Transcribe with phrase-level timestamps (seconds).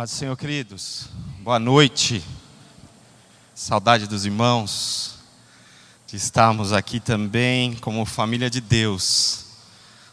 [0.00, 1.08] Paz do Senhor, queridos.
[1.40, 2.24] Boa noite.
[3.54, 5.16] Saudade dos irmãos.
[6.06, 9.44] De estarmos aqui também como família de Deus.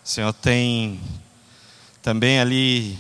[0.04, 1.00] O Senhor tem
[2.02, 3.00] também ali,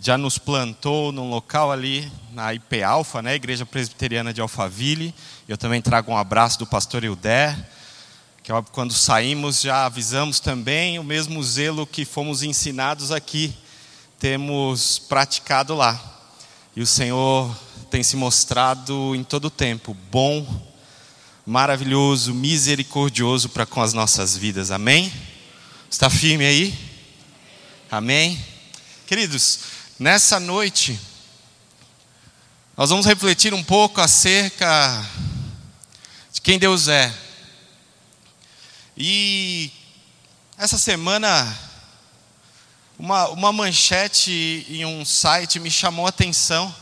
[0.00, 3.34] já nos plantou num local ali, na IP Alfa, né?
[3.34, 5.12] Igreja Presbiteriana de Alphaville.
[5.48, 7.58] Eu também trago um abraço do pastor Hilder.
[8.40, 13.52] Que quando saímos já avisamos também o mesmo zelo que fomos ensinados aqui
[14.20, 16.19] temos praticado lá.
[16.76, 17.52] E o Senhor
[17.90, 20.46] tem se mostrado em todo o tempo bom,
[21.44, 24.70] maravilhoso, misericordioso para com as nossas vidas.
[24.70, 25.12] Amém?
[25.90, 26.78] Está firme aí?
[27.90, 28.42] Amém?
[29.04, 29.58] Queridos,
[29.98, 30.96] nessa noite,
[32.76, 35.04] nós vamos refletir um pouco acerca
[36.32, 37.12] de quem Deus é.
[38.96, 39.72] E
[40.56, 41.69] essa semana
[43.00, 46.72] uma, uma manchete em um site me chamou a atenção.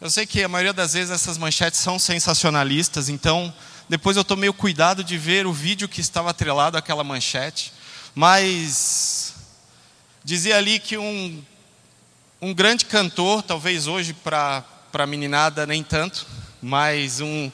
[0.00, 3.52] Eu sei que a maioria das vezes essas manchetes são sensacionalistas, então
[3.88, 7.72] depois eu tomei o cuidado de ver o vídeo que estava atrelado àquela manchete.
[8.14, 9.34] Mas
[10.22, 11.42] dizia ali que um,
[12.40, 16.28] um grande cantor, talvez hoje para a meninada nem tanto,
[16.62, 17.50] mas um,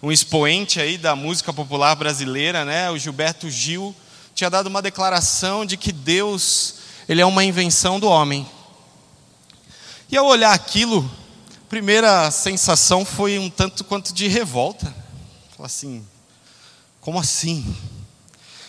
[0.00, 3.92] um expoente aí da música popular brasileira, né, o Gilberto Gil,
[4.40, 8.48] tinha dado uma declaração de que Deus, ele é uma invenção do homem.
[10.10, 11.04] E ao olhar aquilo,
[11.58, 14.86] a primeira sensação foi um tanto quanto de revolta.
[15.54, 16.02] Falar assim,
[17.02, 17.76] como assim?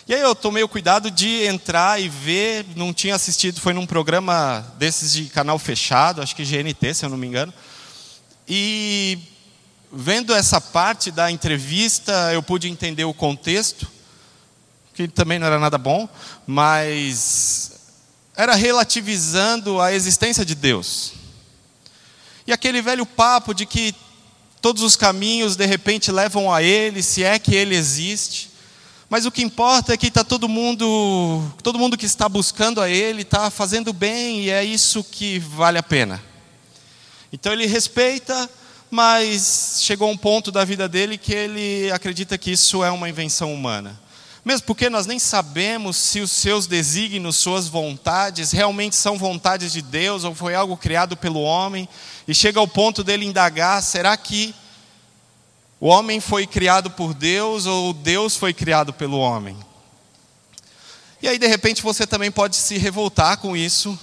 [0.06, 3.86] E aí eu tomei o cuidado de entrar e ver, não tinha assistido, foi num
[3.86, 7.54] programa desses de canal fechado, acho que GNT, se eu não me engano.
[8.46, 9.18] E
[9.90, 13.90] vendo essa parte da entrevista, eu pude entender o contexto
[14.94, 16.08] que também não era nada bom,
[16.46, 17.72] mas
[18.36, 21.12] era relativizando a existência de Deus.
[22.46, 23.94] E aquele velho papo de que
[24.60, 28.50] todos os caminhos de repente levam a Ele, se é que Ele existe.
[29.08, 32.88] Mas o que importa é que está todo mundo, todo mundo que está buscando a
[32.88, 36.22] Ele está fazendo bem e é isso que vale a pena.
[37.32, 38.48] Então ele respeita,
[38.90, 43.54] mas chegou um ponto da vida dele que ele acredita que isso é uma invenção
[43.54, 43.98] humana.
[44.44, 49.80] Mesmo porque nós nem sabemos se os seus desígnios, suas vontades, realmente são vontades de
[49.80, 51.88] Deus ou foi algo criado pelo homem.
[52.26, 54.52] E chega ao ponto dele indagar: será que
[55.78, 59.56] o homem foi criado por Deus ou Deus foi criado pelo homem?
[61.20, 63.96] E aí, de repente, você também pode se revoltar com isso,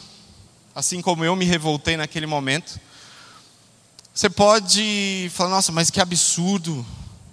[0.74, 2.80] assim como eu me revoltei naquele momento.
[4.14, 6.86] Você pode falar: nossa, mas que absurdo,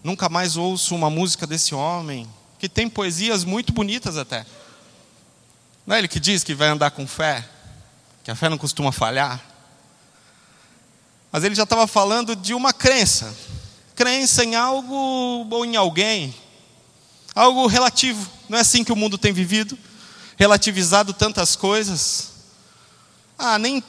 [0.03, 2.29] nunca mais ouço uma música desse homem
[2.67, 4.45] que tem poesias muito bonitas até.
[5.87, 7.49] Não é ele que diz que vai andar com fé,
[8.25, 9.41] que a fé não costuma falhar?
[11.31, 13.33] Mas ele já estava falando de uma crença,
[13.95, 16.35] crença em algo ou em alguém,
[17.37, 18.29] algo relativo.
[18.49, 19.79] Não é assim que o mundo tem vivido,
[20.37, 22.33] relativizado tantas coisas.
[23.39, 23.81] Ah, nem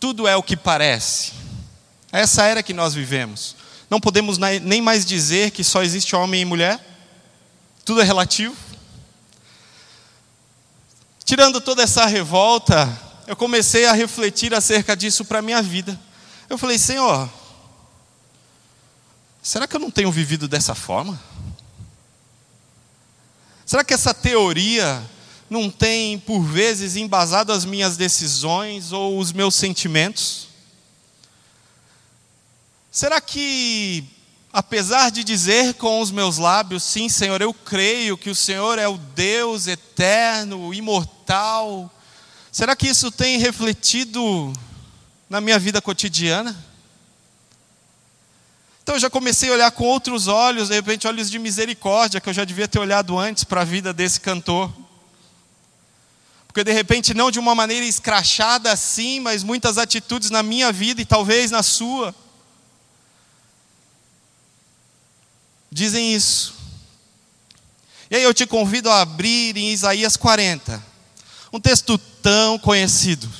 [0.00, 1.34] tudo é o que parece.
[2.10, 3.54] Essa era que nós vivemos.
[3.88, 6.95] Não podemos nem mais dizer que só existe homem e mulher
[7.86, 8.56] tudo é relativo.
[11.24, 15.98] Tirando toda essa revolta, eu comecei a refletir acerca disso para a minha vida.
[16.50, 17.30] Eu falei, Senhor,
[19.40, 21.18] será que eu não tenho vivido dessa forma?
[23.64, 25.00] Será que essa teoria
[25.48, 30.48] não tem, por vezes, embasado as minhas decisões ou os meus sentimentos?
[32.90, 34.15] Será que
[34.56, 38.88] apesar de dizer com os meus lábios, sim, Senhor, eu creio que o Senhor é
[38.88, 41.92] o Deus eterno, imortal,
[42.50, 44.50] será que isso tem refletido
[45.28, 46.56] na minha vida cotidiana?
[48.82, 52.30] Então eu já comecei a olhar com outros olhos, de repente olhos de misericórdia, que
[52.30, 54.72] eu já devia ter olhado antes para a vida desse cantor.
[56.46, 61.02] Porque de repente, não de uma maneira escrachada assim, mas muitas atitudes na minha vida
[61.02, 62.14] e talvez na sua
[65.76, 66.54] dizem isso.
[68.10, 70.82] E aí eu te convido a abrir em Isaías 40,
[71.52, 73.30] um texto tão conhecido,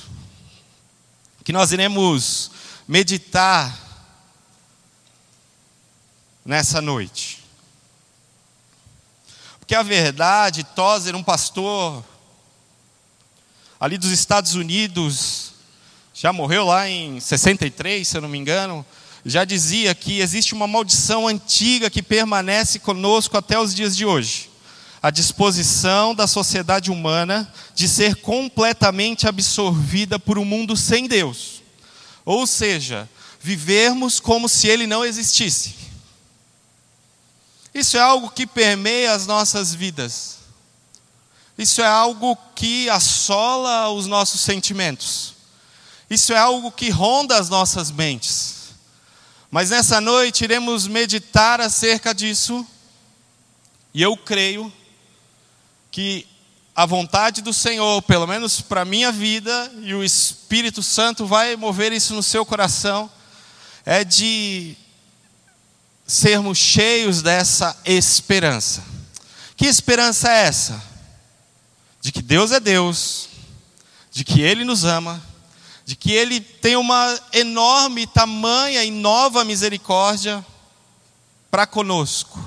[1.43, 2.51] que nós iremos
[2.87, 3.75] meditar
[6.45, 7.43] nessa noite.
[9.59, 12.05] Porque a verdade, Tozer, um pastor
[13.79, 15.53] ali dos Estados Unidos,
[16.13, 18.85] já morreu lá em 63, se eu não me engano,
[19.29, 24.49] já dizia que existe uma maldição antiga que permanece conosco até os dias de hoje.
[24.99, 31.61] a disposição da sociedade humana de ser completamente absorvida por um mundo sem Deus.
[32.25, 33.07] Ou seja,
[33.39, 35.75] vivermos como se ele não existisse.
[37.73, 40.39] Isso é algo que permeia as nossas vidas.
[41.57, 45.35] Isso é algo que assola os nossos sentimentos.
[46.09, 48.56] Isso é algo que ronda as nossas mentes.
[49.49, 52.65] Mas nessa noite iremos meditar acerca disso,
[53.93, 54.71] e eu creio
[55.89, 56.27] que
[56.75, 61.55] a vontade do Senhor, pelo menos para a minha vida, e o Espírito Santo vai
[61.55, 63.09] mover isso no seu coração,
[63.85, 64.75] é de
[66.05, 68.83] sermos cheios dessa esperança.
[69.55, 70.83] Que esperança é essa?
[72.01, 73.29] De que Deus é Deus,
[74.11, 75.23] de que Ele nos ama,
[75.87, 80.45] de que Ele tem uma enorme, tamanha e nova misericórdia
[81.49, 82.37] para conosco.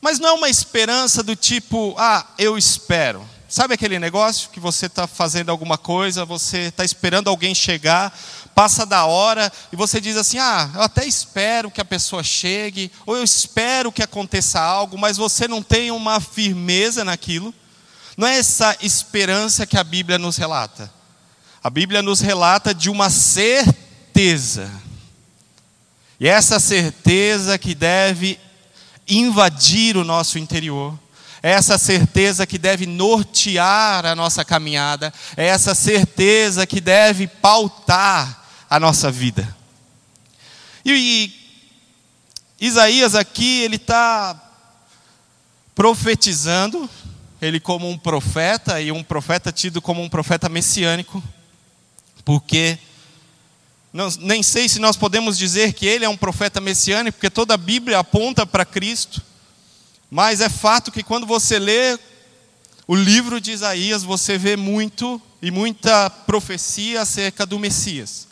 [0.00, 3.28] Mas não é uma esperança do tipo, ah, eu espero.
[3.46, 8.18] Sabe aquele negócio que você está fazendo alguma coisa, você está esperando alguém chegar,
[8.54, 12.90] passa da hora e você diz assim: ah, eu até espero que a pessoa chegue,
[13.04, 17.52] ou eu espero que aconteça algo, mas você não tem uma firmeza naquilo.
[18.16, 20.99] Não é essa esperança que a Bíblia nos relata.
[21.62, 24.70] A Bíblia nos relata de uma certeza.
[26.18, 28.40] E essa certeza que deve
[29.06, 30.98] invadir o nosso interior.
[31.42, 35.12] É essa certeza que deve nortear a nossa caminhada.
[35.36, 39.56] É essa certeza que deve pautar a nossa vida.
[40.84, 40.92] E,
[42.58, 44.38] e Isaías aqui, ele está
[45.74, 46.88] profetizando,
[47.40, 51.22] ele como um profeta, e um profeta tido como um profeta messiânico
[52.24, 52.78] porque
[53.92, 57.54] não, nem sei se nós podemos dizer que ele é um profeta messiânico, porque toda
[57.54, 59.22] a Bíblia aponta para Cristo,
[60.10, 61.98] mas é fato que quando você lê
[62.86, 68.28] o livro de Isaías, você vê muito e muita profecia acerca do Messias.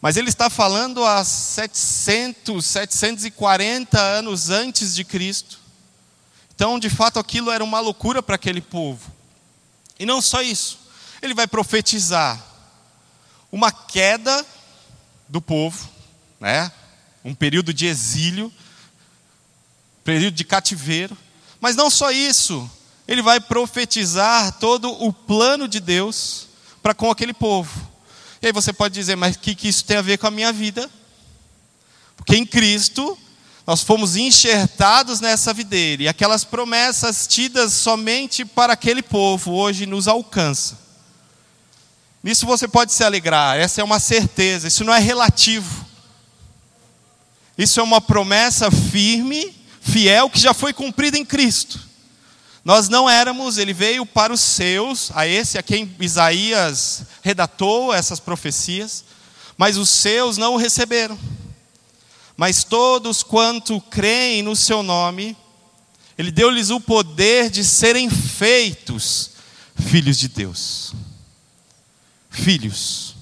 [0.00, 5.58] Mas ele está falando há 700, 740 anos antes de Cristo.
[6.54, 9.12] Então, de fato, aquilo era uma loucura para aquele povo.
[9.98, 10.78] E não só isso,
[11.20, 12.44] ele vai profetizar
[13.50, 14.44] uma queda
[15.28, 15.88] do povo,
[16.40, 16.70] né?
[17.24, 18.52] um período de exílio,
[20.04, 21.16] período de cativeiro.
[21.60, 22.70] Mas não só isso,
[23.06, 26.48] ele vai profetizar todo o plano de Deus
[26.82, 27.88] para com aquele povo.
[28.40, 30.30] E aí você pode dizer, mas o que, que isso tem a ver com a
[30.30, 30.88] minha vida?
[32.16, 33.18] Porque em Cristo
[33.66, 40.08] nós fomos enxertados nessa videira e aquelas promessas tidas somente para aquele povo hoje nos
[40.08, 40.78] alcançam.
[42.28, 45.86] Nisso você pode se alegrar, essa é uma certeza, isso não é relativo.
[47.56, 51.80] Isso é uma promessa firme, fiel, que já foi cumprida em Cristo.
[52.62, 58.20] Nós não éramos, ele veio para os seus, a esse a quem Isaías redatou essas
[58.20, 59.06] profecias,
[59.56, 61.18] mas os seus não o receberam.
[62.36, 65.34] Mas todos quanto creem no seu nome,
[66.18, 69.30] ele deu-lhes o poder de serem feitos
[69.74, 70.92] filhos de Deus
[72.38, 73.16] filhos.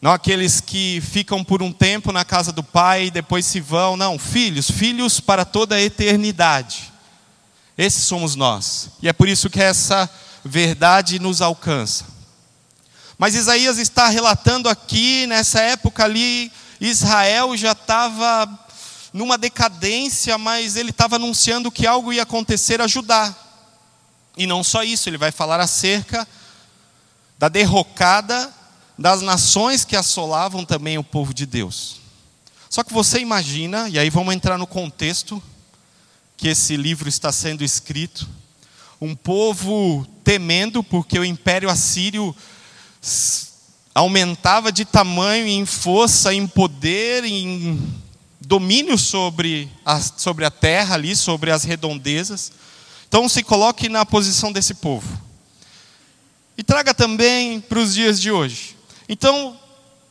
[0.00, 3.96] Não aqueles que ficam por um tempo na casa do pai e depois se vão.
[3.96, 6.92] Não, filhos, filhos para toda a eternidade.
[7.76, 8.90] Esses somos nós.
[9.02, 10.08] E é por isso que essa
[10.44, 12.04] verdade nos alcança.
[13.16, 18.48] Mas Isaías está relatando aqui, nessa época ali, Israel já estava
[19.12, 23.34] numa decadência, mas ele estava anunciando que algo ia acontecer a Judá.
[24.36, 26.26] E não só isso, ele vai falar acerca
[27.38, 28.52] da derrocada
[28.98, 32.00] das nações que assolavam também o povo de Deus.
[32.68, 35.40] Só que você imagina, e aí vamos entrar no contexto
[36.36, 38.28] que esse livro está sendo escrito,
[39.00, 42.34] um povo temendo porque o império assírio
[43.94, 47.80] aumentava de tamanho, em força, em poder, em
[48.40, 52.50] domínio sobre a, sobre a terra ali, sobre as redondezas.
[53.08, 55.27] Então se coloque na posição desse povo
[56.58, 58.76] e traga também para os dias de hoje.
[59.08, 59.56] Então,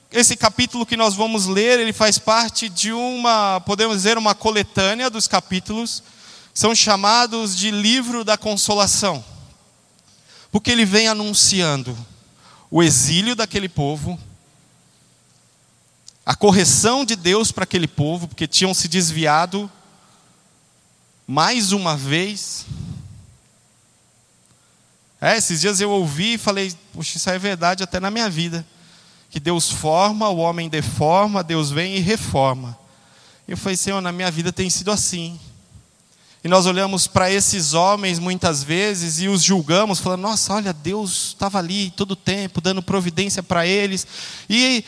[0.09, 5.09] esse capítulo que nós vamos ler, ele faz parte de uma, podemos dizer, uma coletânea
[5.09, 6.01] dos capítulos,
[6.53, 9.23] são chamados de livro da consolação.
[10.49, 11.97] Porque ele vem anunciando
[12.71, 14.17] o exílio daquele povo,
[16.25, 19.69] a correção de Deus para aquele povo, porque tinham se desviado
[21.27, 22.65] mais uma vez
[25.19, 28.65] é, esses dias eu ouvi e falei, puxa, isso é verdade até na minha vida.
[29.29, 32.77] Que Deus forma, o homem deforma, Deus vem e reforma.
[33.47, 35.39] Eu falei, Senhor, na minha vida tem sido assim.
[36.43, 41.29] E nós olhamos para esses homens muitas vezes e os julgamos, falando: nossa, olha, Deus
[41.29, 44.05] estava ali todo o tempo, dando providência para eles.
[44.49, 44.85] E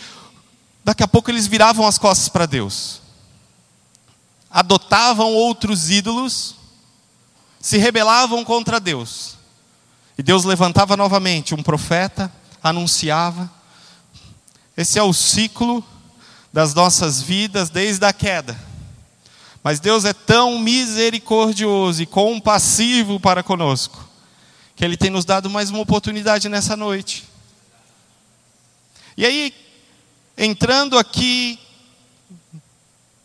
[0.86, 3.02] daqui a pouco eles viravam as costas para Deus,
[4.50, 6.56] adotavam outros ídolos,
[7.60, 9.39] se rebelavam contra Deus.
[10.20, 12.30] E Deus levantava novamente um profeta,
[12.62, 13.50] anunciava.
[14.76, 15.82] Esse é o ciclo
[16.52, 18.60] das nossas vidas desde a queda.
[19.64, 24.10] Mas Deus é tão misericordioso e compassivo para conosco,
[24.76, 27.24] que Ele tem nos dado mais uma oportunidade nessa noite.
[29.16, 29.54] E aí,
[30.38, 31.58] entrando aqui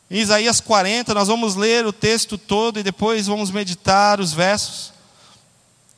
[0.09, 4.94] em Isaías 40, nós vamos ler o texto todo e depois vamos meditar os versos.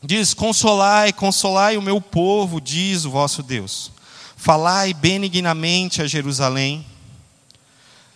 [0.07, 3.91] Diz: Consolai, consolai o meu povo, diz o vosso Deus.
[4.37, 6.87] Falai benignamente a Jerusalém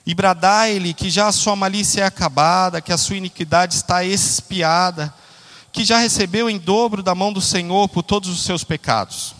[0.06, 5.12] e bradai-lhe que já a sua malícia é acabada, que a sua iniquidade está expiada,
[5.72, 9.34] que já recebeu em dobro da mão do Senhor por todos os seus pecados.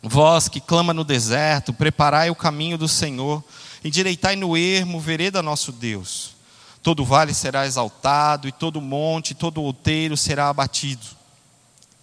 [0.00, 3.42] Vós que clama no deserto, preparai o caminho do Senhor,
[3.82, 6.36] endireitai no ermo vereda nosso Deus.
[6.82, 11.23] Todo vale será exaltado, e todo monte, todo outeiro será abatido.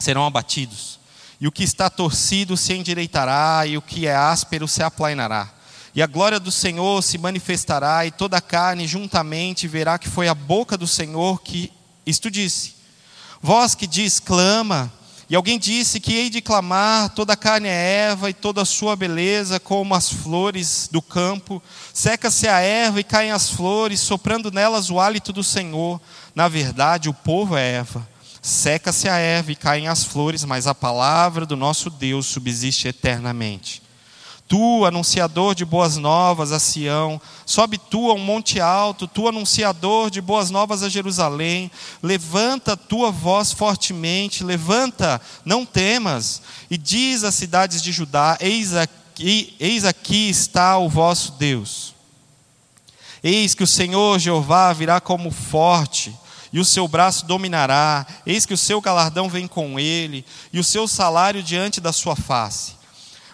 [0.02, 1.00] Serão abatidos.
[1.40, 5.62] E o que está torcido se endireitará, e o que é áspero se aplainará
[5.94, 10.28] e a glória do Senhor se manifestará, e toda a carne juntamente verá que foi
[10.28, 11.72] a boca do Senhor que
[12.06, 12.76] isto disse.
[13.42, 14.92] Vós que diz, clama,
[15.30, 18.66] e alguém disse que hei de clamar, toda a carne é erva, e toda a
[18.66, 21.62] sua beleza como as flores do campo.
[21.94, 26.00] Seca-se a erva e caem as flores, soprando nelas o hálito do Senhor.
[26.34, 28.08] Na verdade, o povo é erva.
[28.42, 33.84] Seca-se a erva e caem as flores, mas a palavra do nosso Deus subsiste eternamente.
[34.48, 40.10] Tu, anunciador de boas novas a Sião, sobe tu a um monte alto, tu, anunciador
[40.10, 41.72] de boas novas a Jerusalém,
[42.04, 49.56] levanta tua voz fortemente, levanta, não temas, e diz às cidades de Judá: Eis aqui,
[49.58, 51.94] eis aqui está o vosso Deus.
[53.24, 56.14] Eis que o Senhor Jeová virá como forte,
[56.52, 60.64] e o seu braço dominará, eis que o seu galardão vem com ele, e o
[60.64, 62.74] seu salário diante da sua face.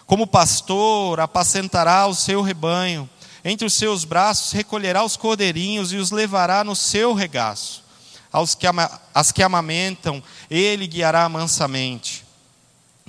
[0.06, 3.08] Como pastor, apacentará o seu rebanho,
[3.44, 7.82] entre os seus braços recolherá os cordeirinhos e os levará no seu regaço.
[8.30, 8.66] Aos que,
[9.14, 12.27] as que amamentam, ele guiará mansamente.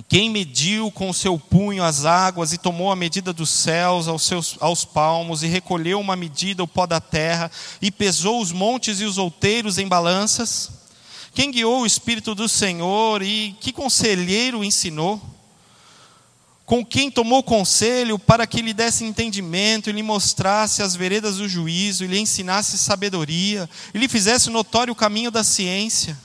[0.08, 4.22] Quem mediu com o seu punho as águas e tomou a medida dos céus aos,
[4.22, 9.00] seus, aos palmos, e recolheu uma medida o pó da terra, e pesou os montes
[9.00, 10.70] e os outeiros em balanças?
[11.34, 15.20] Quem guiou o Espírito do Senhor e que conselheiro ensinou?
[16.70, 21.48] com quem tomou conselho para que lhe desse entendimento e lhe mostrasse as veredas do
[21.48, 26.16] juízo, e lhe ensinasse sabedoria, e lhe fizesse notório o caminho da ciência.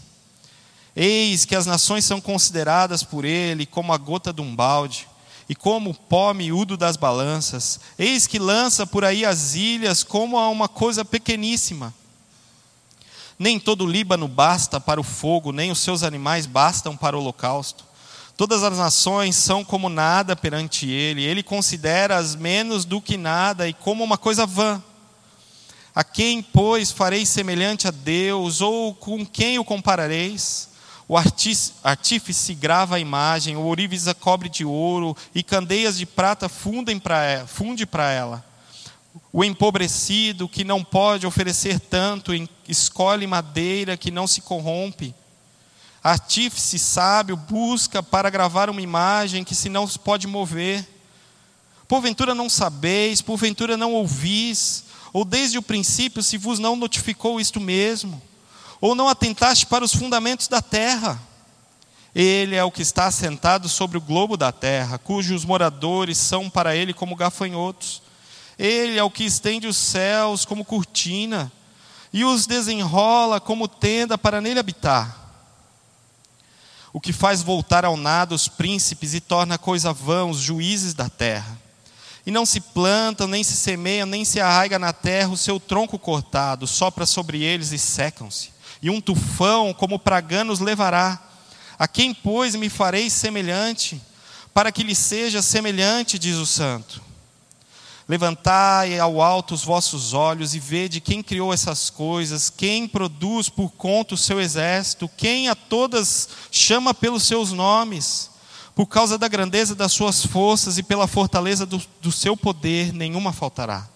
[0.95, 5.07] Eis que as nações são consideradas por ele como a gota de um balde,
[5.47, 7.79] e como o pó miúdo das balanças.
[7.97, 11.93] Eis que lança por aí as ilhas como a uma coisa pequeníssima.
[13.37, 17.19] Nem todo o Líbano basta para o fogo, nem os seus animais bastam para o
[17.19, 17.83] holocausto.
[18.37, 23.73] Todas as nações são como nada perante ele, ele considera-as menos do que nada e
[23.73, 24.81] como uma coisa vã.
[25.93, 30.74] A quem, pois, fareis semelhante a Deus, ou com quem o comparareis?
[31.07, 36.49] O artífice grava a imagem, o ourives a cobre de ouro, e candeias de prata
[36.49, 38.45] fundem pra, funde para ela.
[39.31, 42.31] O empobrecido, que não pode oferecer tanto,
[42.67, 45.13] escolhe madeira que não se corrompe
[46.05, 50.87] artífice sábio busca para gravar uma imagem que se não pode mover.
[51.87, 57.59] Porventura não sabeis, porventura não ouvis, ou desde o princípio se vos não notificou isto
[57.59, 58.21] mesmo,
[58.79, 61.21] ou não atentaste para os fundamentos da terra.
[62.13, 66.75] Ele é o que está assentado sobre o globo da terra, cujos moradores são para
[66.75, 68.01] ele como gafanhotos.
[68.57, 71.51] Ele é o que estende os céus como cortina,
[72.13, 75.25] e os desenrola como tenda para nele habitar
[76.95, 81.09] o que faz voltar ao nada os príncipes e torna coisa vã os juízes da
[81.09, 81.59] terra.
[82.25, 85.99] E não se plantam, nem se semeiam, nem se arraiga na terra o seu tronco
[85.99, 88.49] cortado, sopra sobre eles e secam-se.
[88.81, 91.21] E um tufão, como praganos, levará.
[91.77, 94.01] A quem, pois, me farei semelhante,
[94.53, 97.01] para que lhe seja semelhante, diz o santo.
[98.07, 103.71] Levantai ao alto os vossos olhos e vede quem criou essas coisas, quem produz por
[103.71, 108.29] conta o seu exército, quem a todas chama pelos seus nomes.
[108.75, 113.31] Por causa da grandeza das suas forças e pela fortaleza do, do seu poder, nenhuma
[113.31, 113.87] faltará.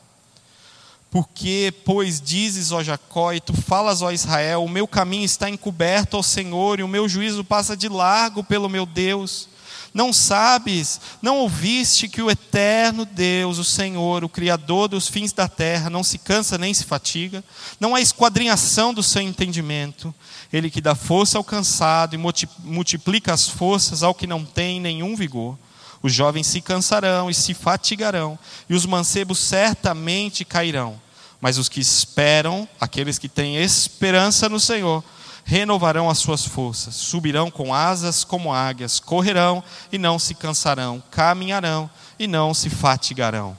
[1.11, 6.15] Porque, pois, dizes, ó Jacó, e tu falas, ó Israel: o meu caminho está encoberto
[6.15, 9.48] ao Senhor, e o meu juízo passa de largo pelo meu Deus.
[9.93, 15.47] Não sabes, não ouviste que o eterno Deus, o Senhor, o Criador dos fins da
[15.47, 17.43] terra, não se cansa nem se fatiga,
[17.79, 20.13] não há esquadrinhação do seu entendimento.
[20.53, 22.19] Ele que dá força ao cansado e
[22.63, 25.57] multiplica as forças ao que não tem nenhum vigor.
[26.01, 30.99] Os jovens se cansarão e se fatigarão, e os mancebos certamente cairão.
[31.41, 35.03] Mas os que esperam, aqueles que têm esperança no Senhor,
[35.49, 41.89] renovarão as suas forças, subirão com asas como águias, correrão e não se cansarão, caminharão
[42.19, 43.57] e não se fatigarão.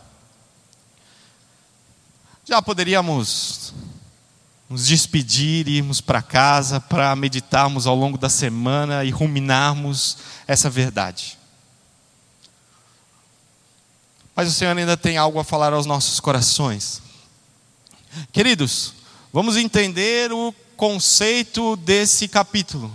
[2.45, 3.75] Já poderíamos
[4.69, 11.37] nos despedir, irmos para casa para meditarmos ao longo da semana e ruminarmos essa verdade.
[14.37, 17.03] Mas o Senhor ainda tem algo a falar aos nossos corações.
[18.33, 18.95] Queridos,
[19.33, 22.91] vamos entender o conceito desse capítulo.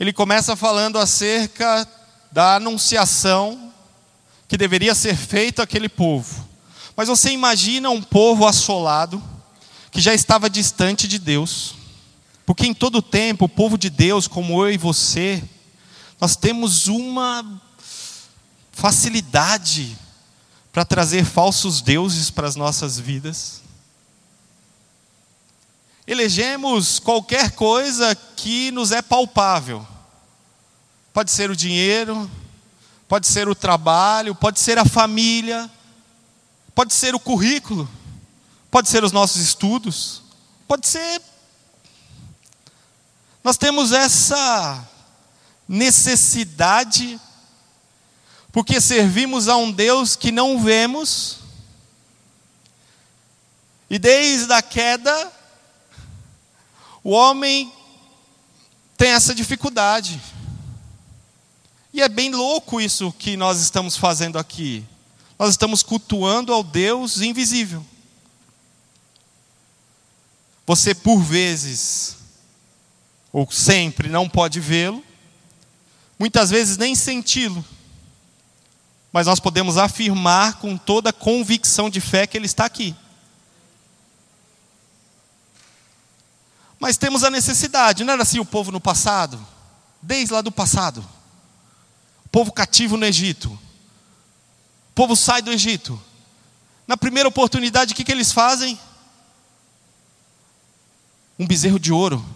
[0.00, 1.86] Ele começa falando acerca
[2.32, 3.72] da anunciação
[4.48, 6.44] que deveria ser feita àquele povo.
[6.96, 9.22] Mas você imagina um povo assolado,
[9.92, 11.76] que já estava distante de Deus.
[12.44, 15.40] Porque em todo tempo, o povo de Deus, como eu e você,
[16.20, 17.62] nós temos uma
[18.72, 19.96] facilidade
[20.72, 23.61] para trazer falsos deuses para as nossas vidas.
[26.06, 29.86] Elegemos qualquer coisa que nos é palpável.
[31.12, 32.28] Pode ser o dinheiro,
[33.06, 35.70] pode ser o trabalho, pode ser a família,
[36.74, 37.88] pode ser o currículo,
[38.70, 40.22] pode ser os nossos estudos,
[40.66, 41.22] pode ser.
[43.44, 44.88] Nós temos essa
[45.68, 47.20] necessidade
[48.50, 51.38] porque servimos a um Deus que não vemos,
[53.88, 55.32] e desde a queda,
[57.02, 57.72] o homem
[58.96, 60.20] tem essa dificuldade.
[61.92, 64.84] E é bem louco isso que nós estamos fazendo aqui.
[65.38, 67.84] Nós estamos cultuando ao Deus invisível.
[70.66, 72.16] Você, por vezes,
[73.32, 75.02] ou sempre, não pode vê-lo,
[76.18, 77.64] muitas vezes nem senti-lo
[79.12, 82.94] mas nós podemos afirmar com toda convicção de fé que Ele está aqui.
[86.82, 89.38] Mas temos a necessidade, não era assim o povo no passado?
[90.02, 90.98] Desde lá do passado.
[92.26, 93.48] O povo cativo no Egito.
[93.52, 96.02] O povo sai do Egito.
[96.84, 98.76] Na primeira oportunidade, o que, que eles fazem?
[101.38, 102.26] Um bezerro de ouro.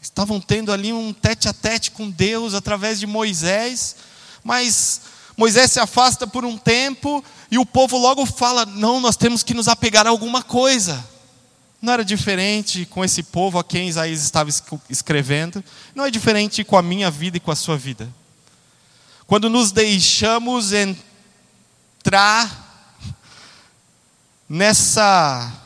[0.00, 3.96] Estavam tendo ali um tete a tete com Deus através de Moisés,
[4.42, 5.02] mas
[5.36, 9.52] Moisés se afasta por um tempo e o povo logo fala: não, nós temos que
[9.52, 11.15] nos apegar a alguma coisa.
[11.86, 14.50] Não era diferente com esse povo a quem Isaías estava
[14.90, 15.62] escrevendo,
[15.94, 18.12] não é diferente com a minha vida e com a sua vida.
[19.24, 21.04] Quando nos deixamos entrar
[24.48, 25.62] nessa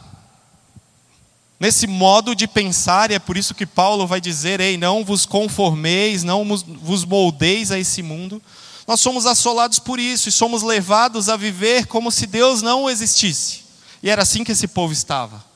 [1.58, 5.24] nesse modo de pensar, e é por isso que Paulo vai dizer: Ei, não vos
[5.24, 8.42] conformeis, não vos moldeis a esse mundo.
[8.86, 13.62] Nós somos assolados por isso e somos levados a viver como se Deus não existisse.
[14.02, 15.48] E era assim que esse povo estava.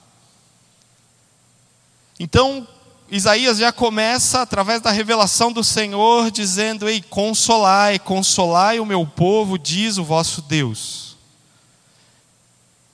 [2.18, 2.66] Então,
[3.10, 9.58] Isaías já começa, através da revelação do Senhor, dizendo: Ei, consolai, consolai o meu povo,
[9.58, 11.16] diz o vosso Deus.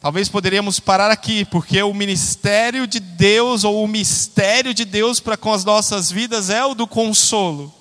[0.01, 5.37] Talvez poderíamos parar aqui, porque o ministério de Deus, ou o mistério de Deus para
[5.37, 7.73] com as nossas vidas é o do consolo.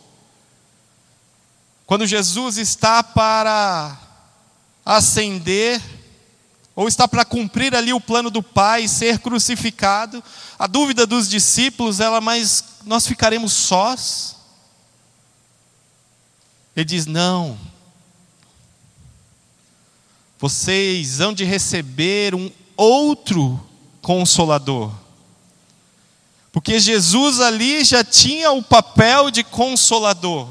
[1.85, 3.97] Quando Jesus está para
[4.85, 5.81] ascender,
[6.79, 10.23] ou está para cumprir ali o plano do Pai, ser crucificado,
[10.57, 14.37] a dúvida dos discípulos, ela, mas nós ficaremos sós?
[16.73, 17.59] Ele diz: não,
[20.39, 23.59] vocês hão de receber um outro
[24.01, 24.89] consolador.
[26.49, 30.47] Porque Jesus ali já tinha o papel de consolador.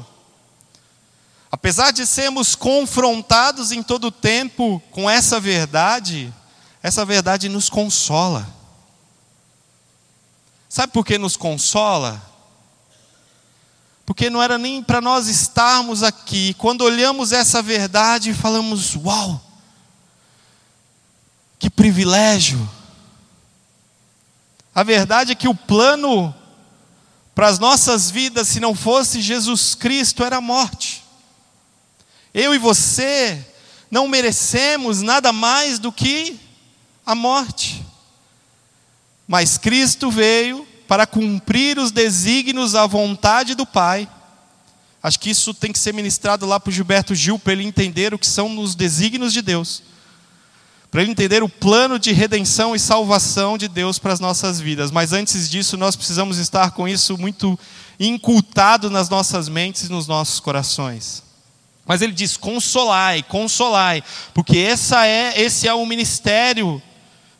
[1.59, 6.33] Apesar de sermos confrontados em todo o tempo com essa verdade,
[6.81, 8.47] essa verdade nos consola.
[10.69, 12.23] Sabe por que nos consola?
[14.05, 16.53] Porque não era nem para nós estarmos aqui.
[16.53, 19.43] Quando olhamos essa verdade, falamos: Uau!
[21.59, 22.69] Que privilégio!
[24.73, 26.33] A verdade é que o plano
[27.35, 30.98] para as nossas vidas, se não fosse Jesus Cristo, era a morte.
[32.33, 33.45] Eu e você
[33.89, 36.39] não merecemos nada mais do que
[37.05, 37.83] a morte.
[39.27, 44.09] Mas Cristo veio para cumprir os desígnios à vontade do Pai.
[45.01, 48.13] Acho que isso tem que ser ministrado lá para o Gilberto Gil, para ele entender
[48.13, 49.83] o que são os desígnios de Deus.
[50.91, 54.89] Para ele entender o plano de redenção e salvação de Deus para as nossas vidas.
[54.89, 57.57] Mas antes disso, nós precisamos estar com isso muito
[57.99, 61.28] incultado nas nossas mentes e nos nossos corações.
[61.89, 66.79] Mas ele diz: consolai, consolai, porque essa é, esse é o ministério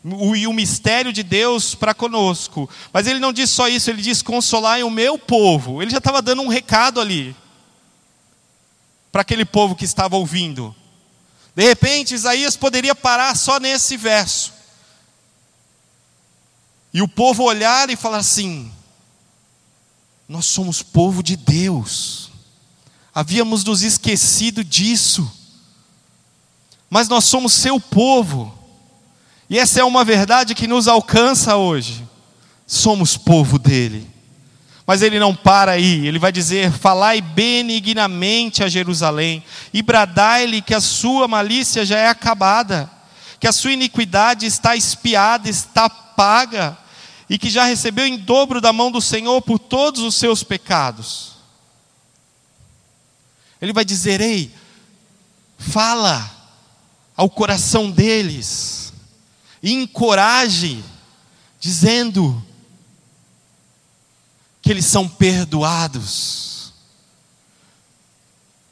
[0.04, 2.68] o, e o mistério de Deus para conosco.
[2.92, 5.84] Mas ele não diz só isso, ele diz: consolai o meu povo.
[5.84, 7.36] Ele já estava dando um recado ali
[9.12, 10.76] para aquele povo que estava ouvindo.
[11.56, 14.52] De repente, Isaías poderia parar só nesse verso.
[16.92, 18.72] E o povo olhar e falar assim:
[20.28, 22.29] Nós somos povo de Deus.
[23.20, 25.30] Havíamos nos esquecido disso.
[26.90, 28.58] Mas nós somos seu povo.
[29.50, 32.08] E essa é uma verdade que nos alcança hoje.
[32.66, 34.10] Somos povo dele.
[34.88, 40.74] Mas ele não para aí, ele vai dizer: Falai benignamente a Jerusalém, e bradai-lhe que
[40.74, 42.90] a sua malícia já é acabada,
[43.38, 46.78] que a sua iniquidade está espiada, está paga,
[47.30, 51.29] e que já recebeu em dobro da mão do Senhor por todos os seus pecados.
[53.62, 54.52] Ele vai dizer: ei,
[55.58, 56.38] fala
[57.16, 58.94] ao coração deles,
[59.62, 60.84] e encoraje,
[61.60, 62.42] dizendo
[64.62, 66.74] que eles são perdoados.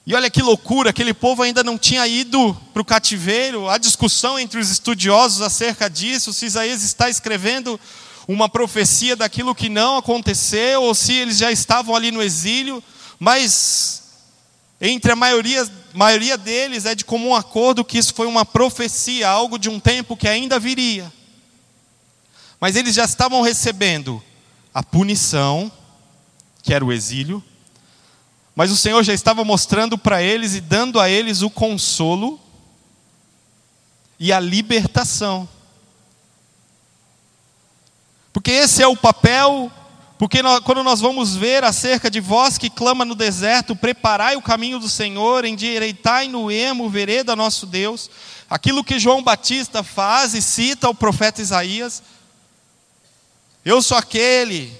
[0.05, 3.67] E olha que loucura, aquele povo ainda não tinha ido para o cativeiro.
[3.67, 7.77] Há discussão entre os estudiosos acerca disso, se Isaías está escrevendo
[8.25, 12.81] uma profecia daquilo que não aconteceu, ou se eles já estavam ali no exílio,
[13.19, 14.03] mas
[14.79, 19.57] entre a maioria, maioria deles é de comum acordo que isso foi uma profecia, algo
[19.57, 21.11] de um tempo que ainda viria.
[22.59, 24.23] Mas eles já estavam recebendo
[24.73, 25.71] a punição,
[26.61, 27.43] que era o exílio,
[28.55, 32.39] mas o Senhor já estava mostrando para eles e dando a eles o consolo
[34.19, 35.47] e a libertação.
[38.33, 39.71] Porque esse é o papel
[40.17, 44.41] porque nós, quando nós vamos ver acerca de vós que clama no deserto, preparai o
[44.41, 48.09] caminho do Senhor, endireitai no emo vereda nosso Deus,
[48.49, 52.01] aquilo que João Batista faz e cita o profeta Isaías.
[53.63, 54.75] Eu sou aquele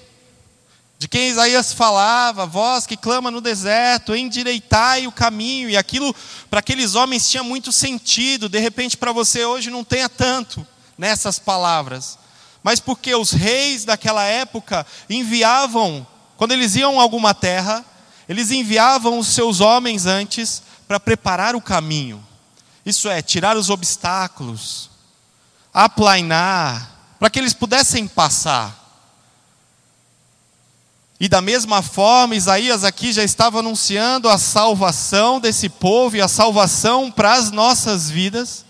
[0.98, 6.12] de quem Isaías falava, vós que clama no deserto, endireitai o caminho, e aquilo
[6.50, 11.38] para aqueles homens tinha muito sentido, de repente para você hoje não tenha tanto nessas
[11.38, 12.18] palavras
[12.62, 17.84] mas porque os reis daquela época enviavam, quando eles iam a alguma terra,
[18.28, 22.24] eles enviavam os seus homens antes para preparar o caminho.
[22.84, 24.90] Isso é, tirar os obstáculos,
[25.72, 28.76] aplainar, para que eles pudessem passar.
[31.20, 36.28] E da mesma forma, Isaías aqui já estava anunciando a salvação desse povo e a
[36.28, 38.64] salvação para as nossas vidas.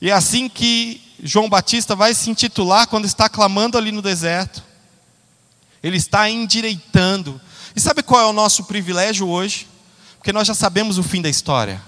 [0.00, 4.62] E é assim que João Batista vai se intitular quando está clamando ali no deserto.
[5.82, 7.40] Ele está endireitando.
[7.74, 9.68] E sabe qual é o nosso privilégio hoje?
[10.18, 11.82] Porque nós já sabemos o fim da história.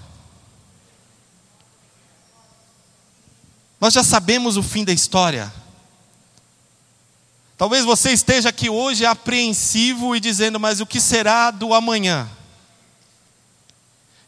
[3.79, 5.51] Nós já sabemos o fim da história.
[7.57, 12.29] Talvez você esteja aqui hoje apreensivo e dizendo, mas o que será do amanhã?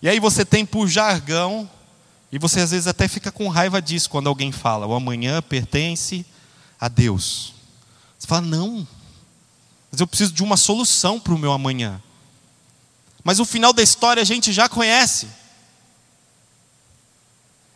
[0.01, 1.69] E aí você tem por jargão
[2.33, 6.25] e você às vezes até fica com raiva disso quando alguém fala: o amanhã pertence
[6.79, 7.53] a Deus.
[8.17, 8.87] Você fala: não,
[9.91, 12.01] mas eu preciso de uma solução para o meu amanhã.
[13.23, 15.27] Mas o final da história a gente já conhece.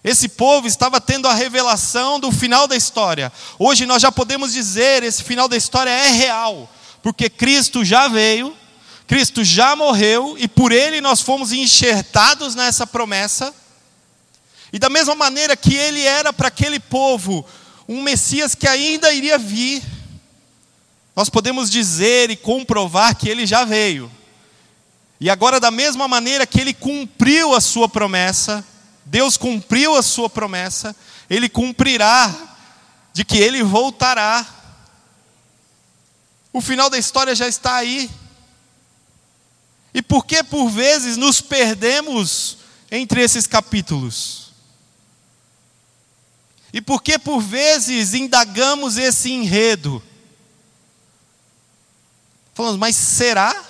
[0.03, 3.31] Esse povo estava tendo a revelação do final da história.
[3.59, 6.67] Hoje nós já podemos dizer: esse final da história é real,
[7.03, 8.57] porque Cristo já veio,
[9.05, 13.53] Cristo já morreu e por ele nós fomos enxertados nessa promessa.
[14.71, 17.45] E da mesma maneira que ele era para aquele povo
[17.87, 19.81] um Messias que ainda iria vir,
[21.15, 24.11] nós podemos dizer e comprovar que ele já veio.
[25.19, 28.63] E agora, da mesma maneira que ele cumpriu a sua promessa,
[29.05, 30.95] Deus cumpriu a sua promessa,
[31.29, 32.33] ele cumprirá
[33.13, 34.45] de que ele voltará.
[36.53, 38.09] O final da história já está aí.
[39.93, 42.57] E por que por vezes nos perdemos
[42.91, 44.46] entre esses capítulos?
[46.77, 49.99] E por que por vezes indagamos esse enredo?
[52.53, 53.65] Falamos, mas será?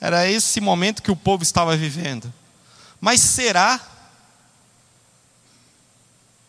[0.00, 2.32] Era esse momento que o povo estava vivendo.
[2.98, 3.78] Mas será?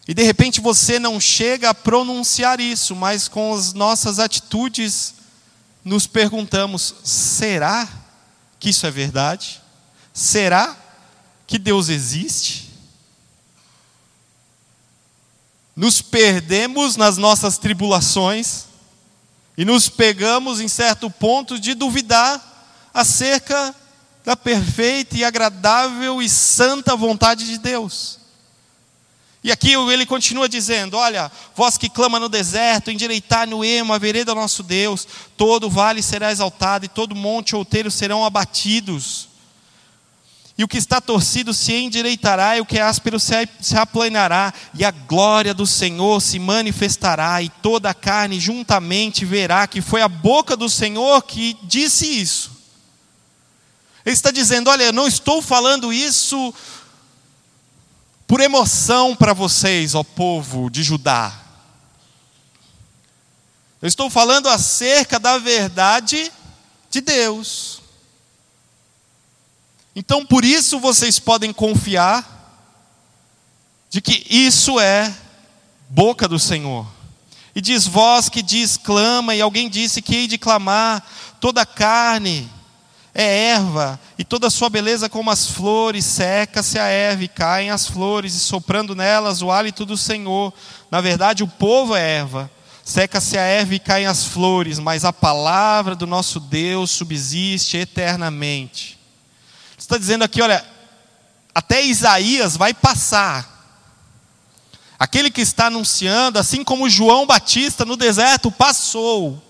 [0.07, 5.13] E de repente você não chega a pronunciar isso, mas com as nossas atitudes
[5.83, 7.85] nos perguntamos: será
[8.61, 9.61] que isso é verdade?
[10.13, 10.73] Será
[11.45, 12.66] que Deus existe?
[15.77, 18.65] Nos perdemos nas nossas tribulações
[19.55, 23.75] e nos pegamos em certo ponto de duvidar acerca
[24.25, 28.17] da perfeita e agradável e santa vontade de Deus.
[29.43, 33.99] E aqui ele continua dizendo: Olha, vós que clama no deserto, endireitar no emo a
[33.99, 39.26] vereda do nosso Deus, todo vale será exaltado e todo monte outeiro serão abatidos.
[40.57, 43.35] E o que está torcido se endireitará, e o que é áspero se,
[43.77, 49.81] aplanará, e a glória do Senhor se manifestará, e toda a carne juntamente verá que
[49.81, 52.57] foi a boca do Senhor que disse isso.
[54.03, 56.53] Ele está dizendo: olha, eu não estou falando isso
[58.25, 61.33] por emoção para vocês, ó povo de Judá.
[63.79, 66.31] Eu estou falando acerca da verdade
[66.89, 67.76] de Deus.
[69.99, 72.23] Então, por isso vocês podem confiar
[73.89, 75.11] de que isso é
[75.89, 76.85] boca do Senhor.
[77.55, 81.03] E diz vós que diz clama, e alguém disse que hei de clamar,
[81.41, 82.47] toda carne
[83.11, 87.71] é erva, e toda a sua beleza como as flores, seca-se a erva e caem
[87.71, 90.53] as flores, e soprando nelas o hálito do Senhor.
[90.91, 92.51] Na verdade, o povo é erva,
[92.83, 98.96] seca-se a erva e caem as flores, mas a palavra do nosso Deus subsiste eternamente
[99.77, 100.65] está dizendo aqui, olha,
[101.53, 103.55] até Isaías vai passar.
[104.97, 109.43] Aquele que está anunciando, assim como João Batista no deserto passou.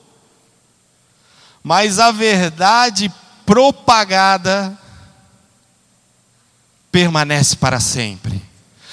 [1.64, 3.12] Mas a verdade
[3.46, 4.78] propagada
[6.92, 8.42] permanece para sempre.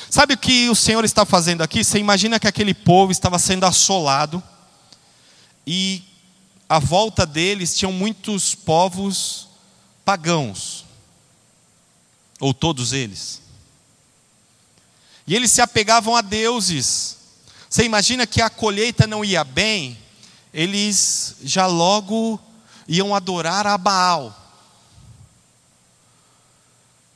[0.08, 1.82] Sabe o que o Senhor está fazendo aqui?
[1.82, 4.40] Você imagina que aquele povo estava sendo assolado
[5.66, 6.04] e
[6.68, 9.48] à volta deles tinham muitos povos
[10.04, 10.83] pagãos
[12.44, 13.40] ou todos eles.
[15.26, 17.16] E eles se apegavam a deuses.
[17.70, 19.96] Você imagina que a colheita não ia bem,
[20.52, 22.38] eles já logo
[22.86, 24.38] iam adorar a Baal.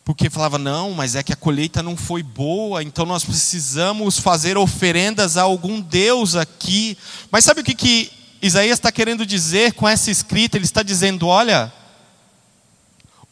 [0.02, 4.56] Porque falava, não, mas é que a colheita não foi boa, então nós precisamos fazer
[4.56, 6.96] oferendas a algum Deus aqui.
[7.30, 8.10] Mas sabe o que, que
[8.40, 10.56] Isaías está querendo dizer com essa escrita?
[10.56, 11.70] Ele está dizendo: olha,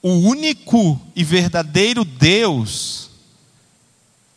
[0.09, 3.11] o único e verdadeiro Deus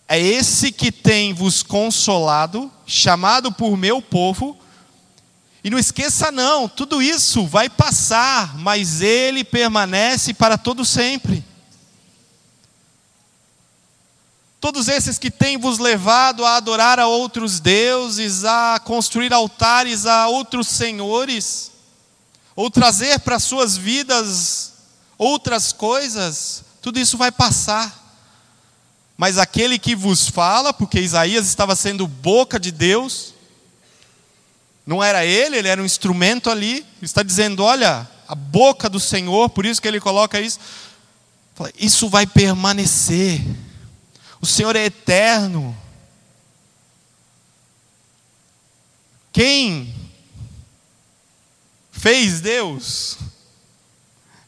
[0.07, 4.57] é esse que tem vos consolado, chamado por meu povo.
[5.63, 11.45] E não esqueça, não, tudo isso vai passar, mas ele permanece para todo sempre.
[14.59, 20.29] Todos esses que têm vos levado a adorar a outros deuses, a construir altares a
[20.29, 21.71] outros senhores,
[22.55, 24.68] ou trazer para suas vidas
[25.19, 27.99] outras coisas, tudo isso vai passar.
[29.17, 33.33] Mas aquele que vos fala, porque Isaías estava sendo boca de Deus,
[34.85, 39.49] não era ele, ele era um instrumento ali, está dizendo: olha, a boca do Senhor,
[39.49, 40.59] por isso que ele coloca isso.
[41.77, 43.41] Isso vai permanecer.
[44.39, 45.77] O Senhor é eterno.
[49.33, 49.93] Quem
[51.91, 53.17] fez Deus?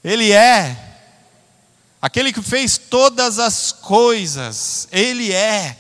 [0.04, 0.76] Ele é.
[2.02, 5.78] Aquele que fez todas as coisas, Ele é.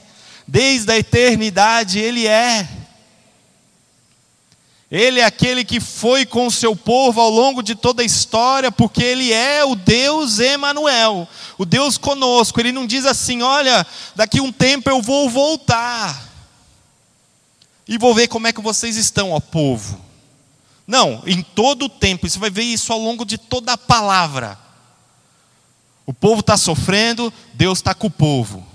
[0.47, 2.67] Desde a eternidade, Ele é.
[4.91, 8.69] Ele é aquele que foi com o seu povo ao longo de toda a história,
[8.69, 12.59] porque Ele é o Deus Emanuel, o Deus conosco.
[12.59, 16.29] Ele não diz assim: olha, daqui um tempo eu vou voltar
[17.87, 20.10] e vou ver como é que vocês estão, ó povo.
[20.91, 24.59] Não, em todo o tempo, você vai ver isso ao longo de toda a palavra.
[26.05, 28.67] O povo está sofrendo, Deus está com o povo.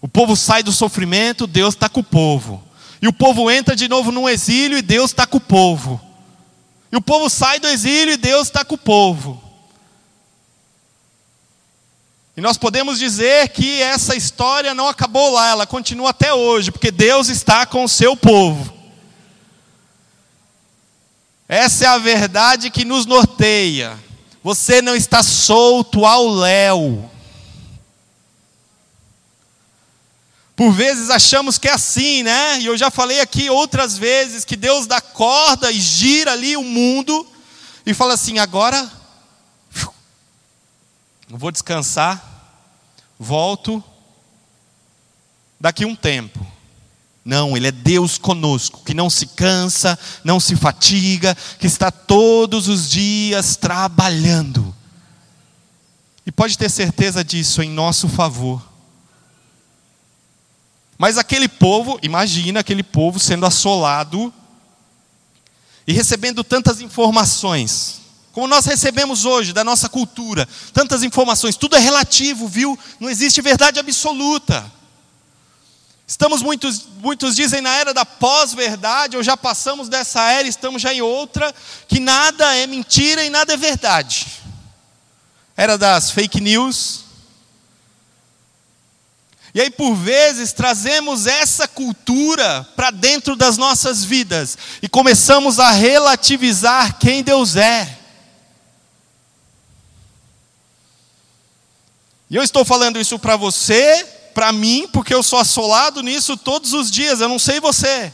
[0.00, 2.62] O povo sai do sofrimento, Deus está com o povo.
[3.02, 6.00] E o povo entra de novo no exílio e Deus está com o povo.
[6.92, 9.42] E o povo sai do exílio e Deus está com o povo.
[12.36, 16.92] E nós podemos dizer que essa história não acabou lá, ela continua até hoje, porque
[16.92, 18.79] Deus está com o seu povo.
[21.52, 23.98] Essa é a verdade que nos norteia.
[24.40, 27.10] Você não está solto ao léu.
[30.54, 32.60] Por vezes achamos que é assim, né?
[32.60, 36.62] E eu já falei aqui outras vezes que Deus dá corda e gira ali o
[36.62, 37.26] mundo
[37.84, 38.88] e fala assim: agora
[41.28, 42.22] vou descansar,
[43.18, 43.82] volto
[45.58, 46.49] daqui um tempo.
[47.24, 52.68] Não, Ele é Deus conosco, que não se cansa, não se fatiga, que está todos
[52.68, 54.74] os dias trabalhando.
[56.24, 58.70] E pode ter certeza disso em nosso favor.
[60.96, 64.32] Mas aquele povo, imagina aquele povo sendo assolado
[65.86, 68.00] e recebendo tantas informações,
[68.32, 72.78] como nós recebemos hoje da nossa cultura, tantas informações, tudo é relativo, viu?
[73.00, 74.70] Não existe verdade absoluta.
[76.10, 80.92] Estamos, muitos, muitos dizem, na era da pós-verdade, ou já passamos dessa era, estamos já
[80.92, 81.54] em outra,
[81.86, 84.26] que nada é mentira e nada é verdade.
[85.56, 87.04] Era das fake news.
[89.54, 95.70] E aí, por vezes, trazemos essa cultura para dentro das nossas vidas e começamos a
[95.70, 97.98] relativizar quem Deus é.
[102.28, 106.72] E eu estou falando isso para você, para mim, porque eu sou assolado nisso todos
[106.72, 108.10] os dias, eu não sei você.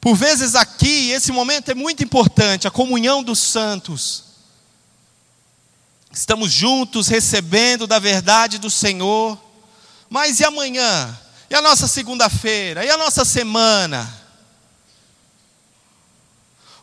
[0.00, 4.22] Por vezes aqui, esse momento é muito importante, a comunhão dos santos.
[6.12, 9.36] Estamos juntos recebendo da verdade do Senhor.
[10.08, 11.18] Mas e amanhã?
[11.50, 12.84] E a nossa segunda-feira?
[12.84, 14.08] E a nossa semana?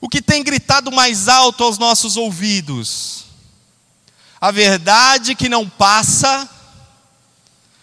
[0.01, 3.24] O que tem gritado mais alto aos nossos ouvidos?
[4.39, 6.49] A verdade que não passa,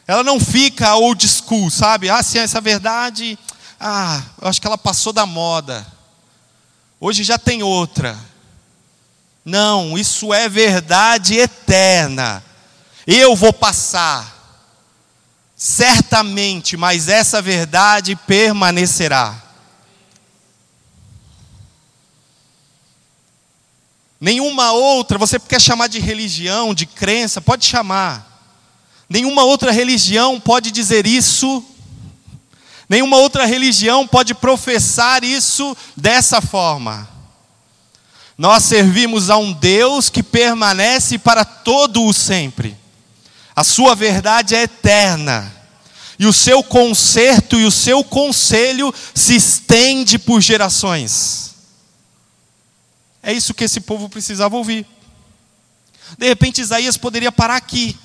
[0.06, 2.10] ela não fica old school, sabe?
[2.10, 3.38] Ah, sim, essa verdade,
[3.80, 5.86] ah, eu acho que ela passou da moda.
[7.00, 8.16] Hoje já tem outra.
[9.44, 12.42] Não, isso é verdade eterna.
[13.06, 14.30] Eu vou passar.
[15.56, 19.34] Certamente, mas essa verdade permanecerá.
[24.22, 28.54] Nenhuma outra, você quer chamar de religião, de crença, pode chamar.
[29.08, 31.60] Nenhuma outra religião pode dizer isso.
[32.88, 37.08] Nenhuma outra religião pode professar isso dessa forma.
[38.38, 42.76] Nós servimos a um Deus que permanece para todo o sempre.
[43.56, 45.52] A sua verdade é eterna.
[46.16, 51.51] E o seu conserto e o seu conselho se estende por gerações.
[53.22, 54.86] É isso que esse povo precisava ouvir.
[56.18, 57.96] De repente, Isaías poderia parar aqui,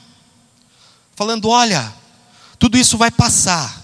[1.15, 1.93] falando: Olha,
[2.59, 3.83] tudo isso vai passar,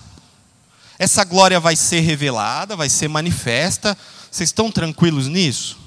[0.98, 3.98] essa glória vai ser revelada, vai ser manifesta.
[4.30, 5.78] Vocês estão tranquilos nisso?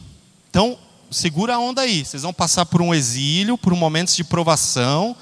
[0.51, 0.79] Então,
[1.11, 2.05] segura a onda aí.
[2.05, 5.17] Vocês vão passar por um exílio, por momentos de provação,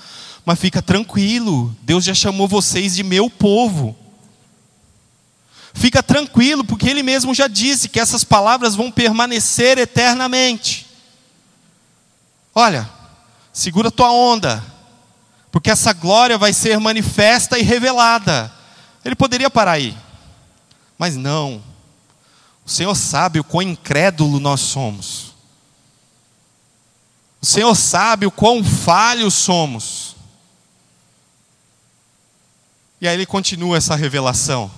[0.44, 1.74] mas fica tranquilo.
[1.82, 3.96] Deus já chamou vocês de meu povo.
[5.74, 10.86] Fica tranquilo, porque ele mesmo já disse que essas palavras vão permanecer eternamente.
[12.54, 12.88] Olha,
[13.52, 14.64] segura tua onda,
[15.50, 18.50] porque essa glória vai ser manifesta e revelada.
[19.04, 19.96] Ele poderia parar aí,
[20.96, 21.62] mas não.
[22.64, 25.34] O Senhor sabe o quão incrédulo nós somos.
[27.42, 30.16] O Senhor sabe o quão falhos somos.
[33.00, 34.70] E aí ele continua essa revelação.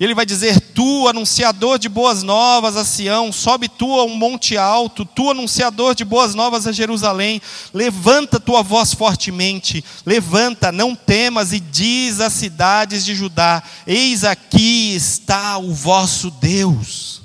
[0.00, 4.56] Ele vai dizer: Tu, anunciador de boas novas a Sião, sobe tu a um monte
[4.56, 7.40] alto, tu, anunciador de boas novas a Jerusalém,
[7.74, 14.94] levanta tua voz fortemente, levanta, não temas, e diz às cidades de Judá: Eis aqui
[14.94, 17.20] está o vosso Deus.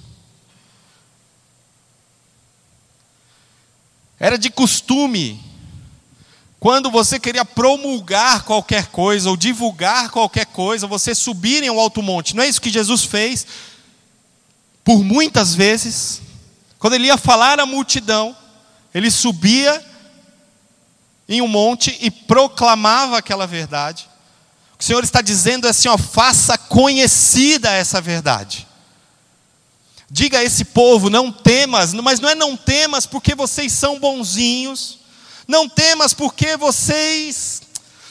[4.20, 5.40] Era de costume
[6.65, 12.01] quando você queria promulgar qualquer coisa ou divulgar qualquer coisa, você subir em um alto
[12.01, 12.36] monte.
[12.36, 13.45] Não é isso que Jesus fez
[14.84, 16.21] por muitas vezes.
[16.80, 18.36] Quando ele ia falar à multidão,
[18.95, 19.80] ele subia
[21.30, 24.10] em um monte e proclamava aquela verdade.
[24.80, 28.65] O Senhor está dizendo assim, ó, faça conhecida essa verdade.
[30.10, 35.05] Diga a esse povo, não temas, mas não é não temas porque vocês são bonzinhos
[35.48, 37.62] não temas, porque vocês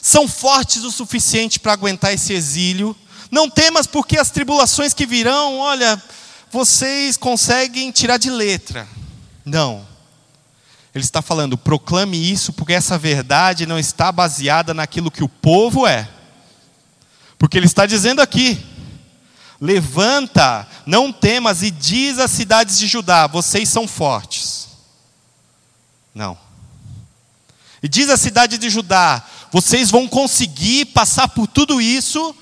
[0.01, 2.97] são fortes o suficiente para aguentar esse exílio.
[3.31, 6.01] Não temas, porque as tribulações que virão, olha,
[6.51, 8.87] vocês conseguem tirar de letra.
[9.45, 9.87] Não.
[10.95, 15.87] Ele está falando, proclame isso, porque essa verdade não está baseada naquilo que o povo
[15.87, 16.09] é.
[17.37, 18.65] Porque ele está dizendo aqui:
[19.61, 24.69] levanta, não temas, e diz às cidades de Judá: vocês são fortes.
[26.15, 26.44] Não.
[27.85, 29.23] E diz a cidade de Judá:
[29.53, 32.35] vocês vão conseguir passar por tudo isso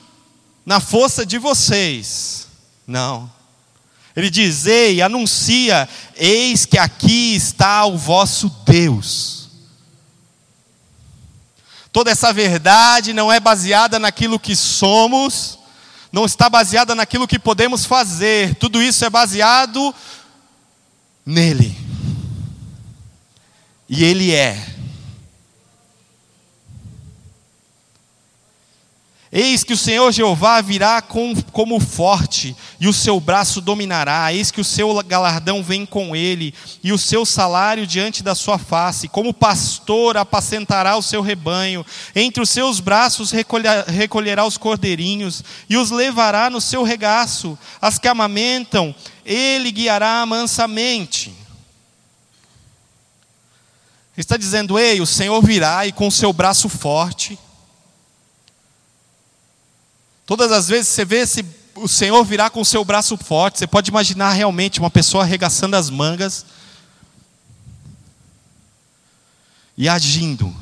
[0.64, 2.46] na força de vocês.
[2.86, 3.28] Não.
[4.14, 9.48] Ele diz: Ei, anuncia, eis que aqui está o vosso Deus.
[11.90, 15.58] Toda essa verdade não é baseada naquilo que somos,
[16.12, 19.92] não está baseada naquilo que podemos fazer, tudo isso é baseado
[21.26, 21.76] nele.
[23.88, 24.81] E ele é.
[29.34, 34.30] Eis que o Senhor Jeová virá com, como forte, e o seu braço dominará.
[34.30, 36.52] Eis que o seu galardão vem com ele,
[36.84, 39.08] e o seu salário diante da sua face.
[39.08, 41.82] Como pastor apacentará o seu rebanho,
[42.14, 47.58] entre os seus braços recolher, recolherá os cordeirinhos, e os levará no seu regaço.
[47.80, 51.30] As que amamentam, ele guiará mansamente.
[51.30, 51.36] Ele
[54.18, 57.38] está dizendo: Ei, o Senhor virá e com o seu braço forte
[60.24, 61.44] Todas as vezes você vê esse,
[61.74, 65.76] o Senhor virar com o seu braço forte, você pode imaginar realmente uma pessoa arregaçando
[65.76, 66.46] as mangas
[69.76, 70.54] e agindo.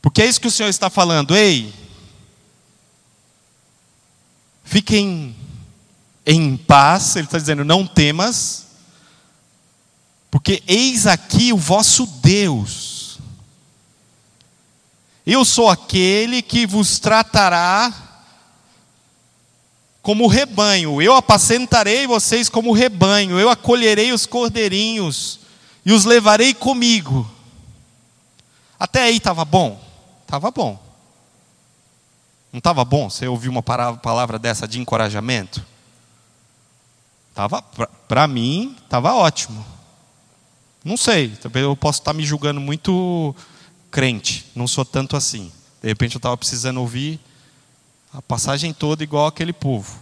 [0.00, 1.72] Porque é isso que o Senhor está falando, ei,
[4.64, 5.36] fiquem
[6.24, 8.66] em paz, Ele está dizendo, não temas,
[10.30, 12.91] porque eis aqui o vosso Deus
[15.26, 17.92] eu sou aquele que vos tratará
[20.02, 25.38] como rebanho, eu apacentarei vocês como rebanho, eu acolherei os cordeirinhos
[25.84, 27.30] e os levarei comigo.
[28.78, 29.80] Até aí estava bom?
[30.22, 30.76] Estava bom.
[32.52, 35.64] Não estava bom você ouvir uma palavra dessa de encorajamento?
[37.32, 39.64] Tava, para mim, estava ótimo.
[40.84, 43.34] Não sei, eu possa estar me julgando muito
[43.92, 45.52] crente, não sou tanto assim.
[45.82, 47.20] De repente eu estava precisando ouvir
[48.12, 50.00] a passagem toda igual aquele povo.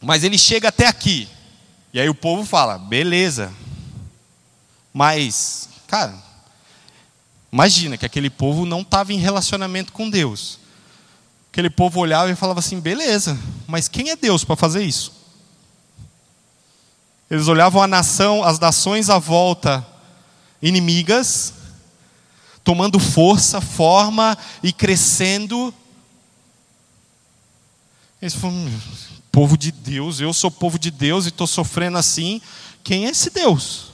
[0.00, 1.28] Mas ele chega até aqui.
[1.92, 3.52] E aí o povo fala: beleza.
[4.92, 6.14] Mas, cara,
[7.50, 10.58] imagina que aquele povo não estava em relacionamento com Deus.
[11.50, 15.21] Aquele povo olhava e falava assim: beleza, mas quem é Deus para fazer isso?
[17.32, 19.86] Eles olhavam a nação, as nações à volta
[20.60, 21.54] inimigas,
[22.62, 25.72] tomando força, forma e crescendo.
[28.20, 28.70] Eles falaram,
[29.32, 32.38] povo de Deus, eu sou povo de Deus e estou sofrendo assim.
[32.84, 33.92] Quem é esse Deus?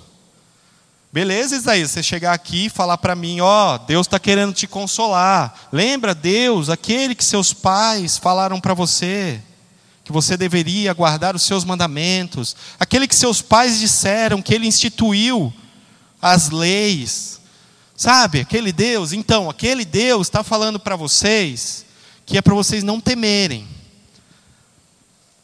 [1.13, 4.67] Beleza, Isaías, você chegar aqui e falar para mim, ó, oh, Deus está querendo te
[4.67, 5.69] consolar.
[5.71, 9.41] Lembra, Deus, aquele que seus pais falaram para você
[10.09, 15.53] que você deveria guardar os seus mandamentos, aquele que seus pais disseram que ele instituiu
[16.19, 17.39] as leis,
[17.95, 18.41] sabe?
[18.41, 21.85] Aquele Deus, então, aquele Deus está falando para vocês
[22.25, 23.69] que é para vocês não temerem.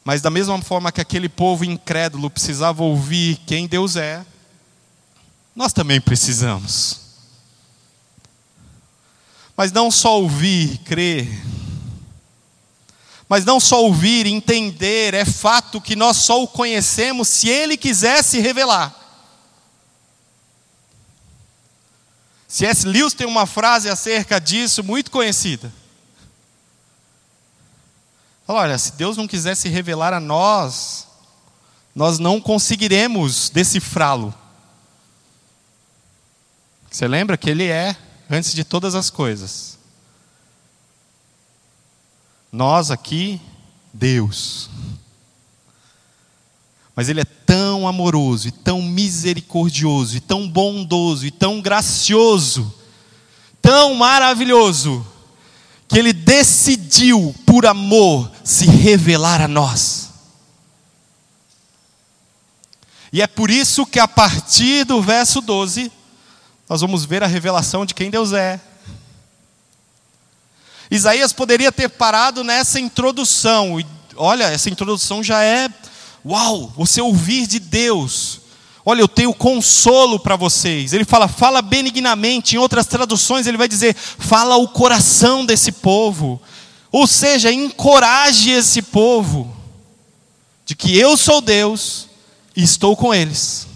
[0.03, 4.25] Mas da mesma forma que aquele povo incrédulo precisava ouvir quem Deus é,
[5.55, 7.01] nós também precisamos.
[9.55, 11.29] Mas não só ouvir, crer,
[13.27, 18.23] mas não só ouvir, entender, é fato que nós só o conhecemos se ele quiser
[18.23, 18.93] se revelar.
[22.47, 22.87] C.S.
[22.87, 25.73] Lewis tem uma frase acerca disso muito conhecida.
[28.47, 31.07] Olha, se Deus não quiser se revelar a nós,
[31.95, 34.33] nós não conseguiremos decifrá-lo.
[36.91, 37.97] Você lembra que Ele é
[38.29, 39.74] antes de todas as coisas.
[42.55, 43.41] Nós aqui,
[43.93, 44.69] Deus.
[46.95, 52.73] Mas Ele é tão amoroso, e tão misericordioso, e tão bondoso, e tão gracioso,
[53.61, 55.05] tão maravilhoso,
[55.85, 60.11] que Ele decidiu, por amor, se revelar a nós.
[63.11, 65.91] E é por isso que a partir do verso 12,
[66.69, 68.61] nós vamos ver a revelação de quem Deus é,
[70.89, 73.79] Isaías poderia ter parado nessa introdução.
[73.79, 75.69] E, olha, essa introdução já é,
[76.25, 78.41] uau, você ouvir de Deus.
[78.85, 80.93] Olha, eu tenho consolo para vocês.
[80.93, 82.55] Ele fala, fala benignamente.
[82.55, 86.39] Em outras traduções, ele vai dizer, fala o coração desse povo.
[86.91, 89.55] Ou seja, encoraje esse povo
[90.65, 92.07] de que eu sou Deus
[92.55, 93.67] e estou com eles.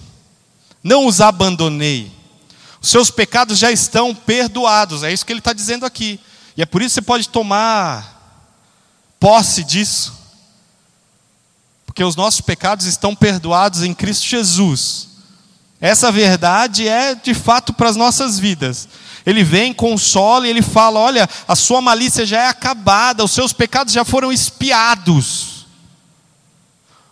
[0.84, 2.12] Não os abandonei.
[2.80, 5.04] Os seus pecados já estão perdoados.
[5.04, 6.20] É isso que ele está dizendo aqui.
[6.60, 8.44] E é por isso que você pode tomar
[9.18, 10.14] posse disso.
[11.86, 15.08] Porque os nossos pecados estão perdoados em Cristo Jesus.
[15.80, 18.90] Essa verdade é de fato para as nossas vidas.
[19.26, 23.54] Ele vem, consola e ele fala: olha, a sua malícia já é acabada, os seus
[23.54, 25.66] pecados já foram expiados.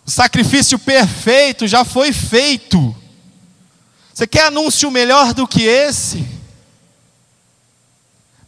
[0.04, 2.94] O sacrifício perfeito já foi feito.
[4.12, 6.37] Você quer anúncio melhor do que esse?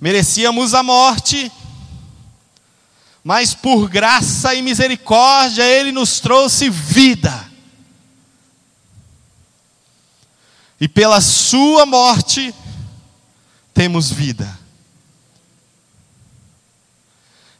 [0.00, 1.52] Merecíamos a morte,
[3.22, 7.50] mas por graça e misericórdia Ele nos trouxe vida.
[10.80, 12.54] E pela Sua morte
[13.74, 14.58] temos vida.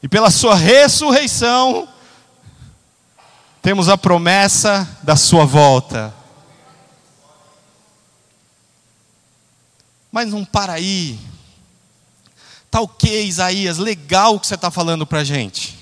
[0.03, 1.87] E pela Sua ressurreição
[3.61, 6.15] temos a promessa da Sua volta.
[10.11, 11.30] Mas não para aí.
[12.71, 15.79] Tá ok, Isaías, legal o que você está falando para a gente.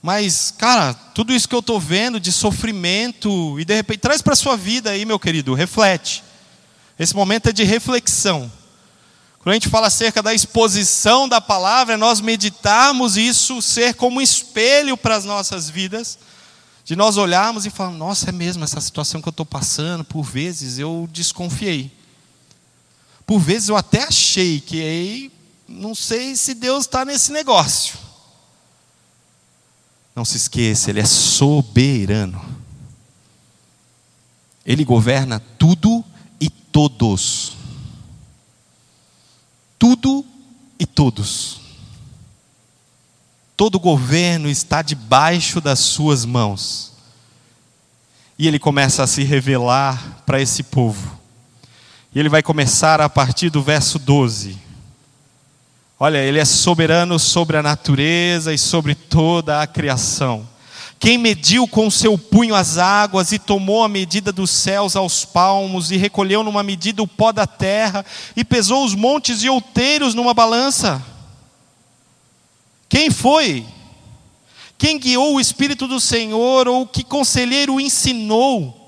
[0.00, 4.32] Mas, cara, tudo isso que eu estou vendo de sofrimento, e de repente, traz para
[4.32, 6.24] a sua vida aí, meu querido, reflete.
[6.98, 8.50] Esse momento é de reflexão.
[9.38, 14.18] Quando a gente fala acerca da exposição da palavra, é nós meditarmos isso ser como
[14.18, 16.18] um espelho para as nossas vidas,
[16.84, 20.22] de nós olharmos e falarmos: nossa, é mesmo essa situação que eu estou passando, por
[20.22, 21.90] vezes eu desconfiei.
[23.26, 24.80] Por vezes eu até achei que
[25.72, 27.96] não sei se Deus está nesse negócio.
[30.14, 32.44] Não se esqueça, Ele é soberano.
[34.64, 36.04] Ele governa tudo
[36.40, 37.56] e todos.
[39.78, 40.24] Tudo
[40.78, 41.60] e todos.
[43.56, 46.92] Todo governo está debaixo das suas mãos.
[48.38, 51.18] E ele começa a se revelar para esse povo.
[52.14, 54.61] E ele vai começar a partir do verso 12.
[56.04, 60.44] Olha, ele é soberano sobre a natureza e sobre toda a criação.
[60.98, 65.92] Quem mediu com seu punho as águas e tomou a medida dos céus aos palmos
[65.92, 70.34] e recolheu numa medida o pó da terra e pesou os montes e outeiros numa
[70.34, 71.00] balança?
[72.88, 73.64] Quem foi?
[74.76, 78.81] Quem guiou o Espírito do Senhor ou que conselheiro ensinou?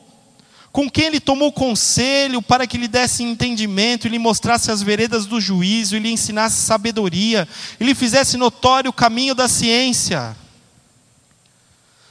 [0.74, 5.24] Com quem ele tomou conselho para que lhe desse entendimento, e lhe mostrasse as veredas
[5.24, 7.46] do juízo, e lhe ensinasse sabedoria,
[7.78, 10.36] e lhe fizesse notório o caminho da ciência.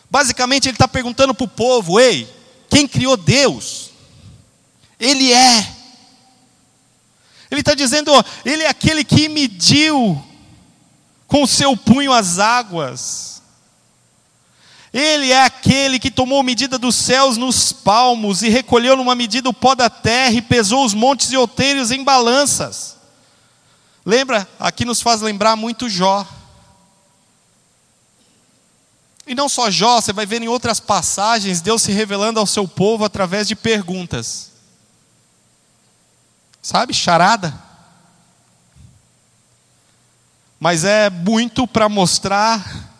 [0.09, 2.25] Basicamente, ele está perguntando para o povo: ei,
[2.69, 3.91] quem criou Deus?
[4.97, 5.69] Ele é.
[7.51, 8.13] Ele está dizendo:
[8.45, 10.23] ele é aquele que mediu
[11.27, 13.32] com o seu punho as águas
[14.93, 19.53] ele é aquele que tomou medida dos céus nos palmos e recolheu numa medida o
[19.53, 22.95] pó da terra e pesou os montes e outeiros em balanças.
[24.05, 24.47] Lembra?
[24.59, 26.27] Aqui nos faz lembrar muito Jó.
[29.25, 32.67] E não só Jó, você vai ver em outras passagens Deus se revelando ao seu
[32.67, 34.51] povo através de perguntas.
[36.61, 37.51] Sabe, charada.
[40.59, 42.92] Mas é muito para mostrar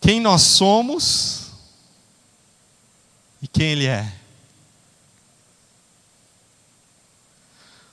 [0.00, 1.50] quem nós somos
[3.42, 4.12] e quem Ele é.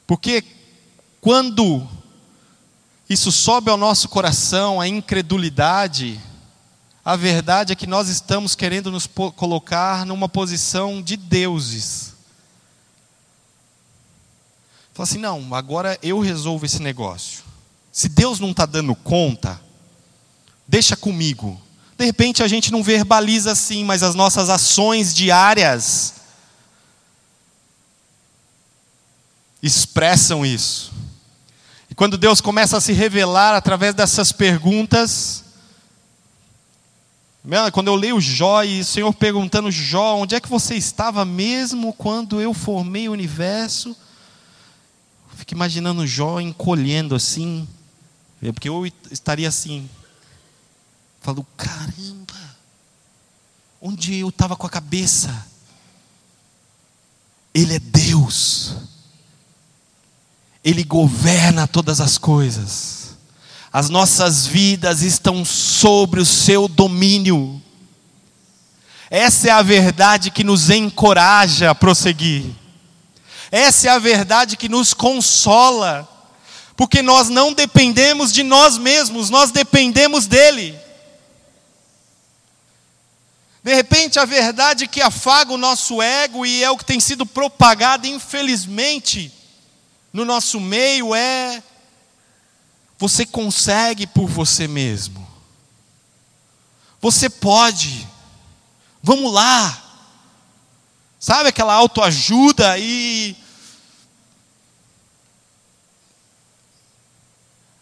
[0.07, 0.43] Porque
[1.19, 1.87] quando
[3.09, 6.19] isso sobe ao nosso coração, a incredulidade,
[7.03, 12.13] a verdade é que nós estamos querendo nos colocar numa posição de deuses.
[14.93, 17.43] Fala assim, não, agora eu resolvo esse negócio.
[17.91, 19.61] Se Deus não está dando conta,
[20.67, 21.61] deixa comigo.
[21.97, 26.15] De repente a gente não verbaliza assim, mas as nossas ações diárias
[29.63, 30.93] expressam isso.
[31.89, 35.43] E quando Deus começa a se revelar através dessas perguntas,
[37.71, 41.93] quando eu leio Jó e o Senhor perguntando, Jó, onde é que você estava mesmo
[41.93, 43.95] quando eu formei o universo?
[45.35, 47.67] Fico imaginando Jó encolhendo assim,
[48.53, 49.89] porque eu estaria assim,
[51.25, 52.55] Falou: caramba,
[53.81, 55.47] onde eu estava com a cabeça?
[57.51, 58.75] Ele é Deus,
[60.63, 63.15] Ele governa todas as coisas,
[63.73, 67.59] as nossas vidas estão sobre o seu domínio.
[69.09, 72.45] Essa é a verdade que nos encoraja a prosseguir.
[73.49, 76.07] Essa é a verdade que nos consola,
[76.77, 80.84] porque nós não dependemos de nós mesmos, nós dependemos dEle.
[83.65, 87.25] De repente, a verdade que afaga o nosso ego e é o que tem sido
[87.25, 89.33] propagado, infelizmente,
[90.13, 91.63] no nosso meio é:
[92.95, 95.27] você consegue por você mesmo.
[97.01, 98.07] Você pode.
[99.01, 99.81] Vamos lá.
[101.19, 103.35] Sabe aquela autoajuda e.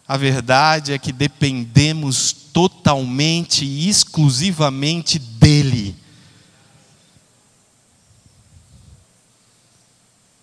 [0.06, 5.96] A verdade é que dependemos totalmente e exclusivamente dele.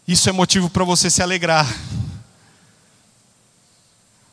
[0.07, 1.67] Isso é motivo para você se alegrar.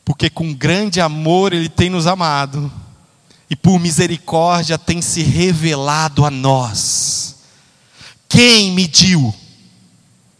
[0.05, 2.73] Porque com grande amor Ele tem nos amado,
[3.51, 7.37] e por misericórdia tem se revelado a nós.
[8.29, 9.35] Quem mediu?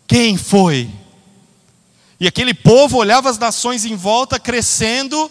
[0.07, 0.91] Quem foi?
[2.21, 5.31] E aquele povo olhava as nações em volta crescendo,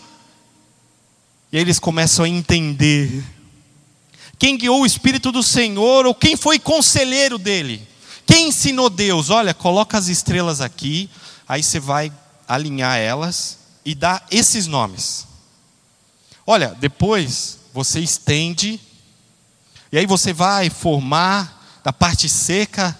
[1.51, 3.23] e aí eles começam a entender.
[4.39, 7.85] Quem guiou o Espírito do Senhor, ou quem foi conselheiro dele?
[8.25, 9.29] Quem ensinou Deus?
[9.29, 11.09] Olha, coloca as estrelas aqui,
[11.47, 12.11] aí você vai
[12.47, 15.27] alinhar elas e dar esses nomes.
[16.45, 18.79] Olha, depois você estende,
[19.91, 22.97] e aí você vai formar da parte seca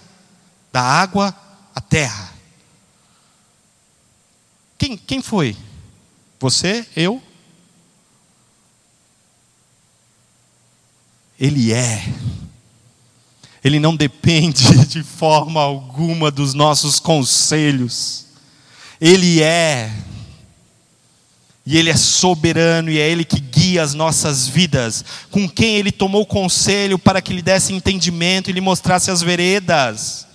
[0.70, 1.34] da água
[1.74, 2.37] a terra.
[4.78, 5.56] Quem, quem foi?
[6.38, 6.86] Você?
[6.94, 7.20] Eu?
[11.38, 12.04] Ele é.
[13.62, 18.26] Ele não depende de forma alguma dos nossos conselhos.
[19.00, 19.92] Ele é.
[21.66, 25.04] E Ele é soberano e é Ele que guia as nossas vidas.
[25.30, 30.26] Com quem Ele tomou conselho para que lhe desse entendimento e lhe mostrasse as veredas.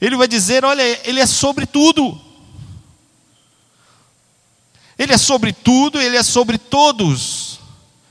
[0.00, 2.20] Ele vai dizer: olha, Ele é sobre tudo.
[4.98, 7.58] Ele é sobre tudo, Ele é sobre todos.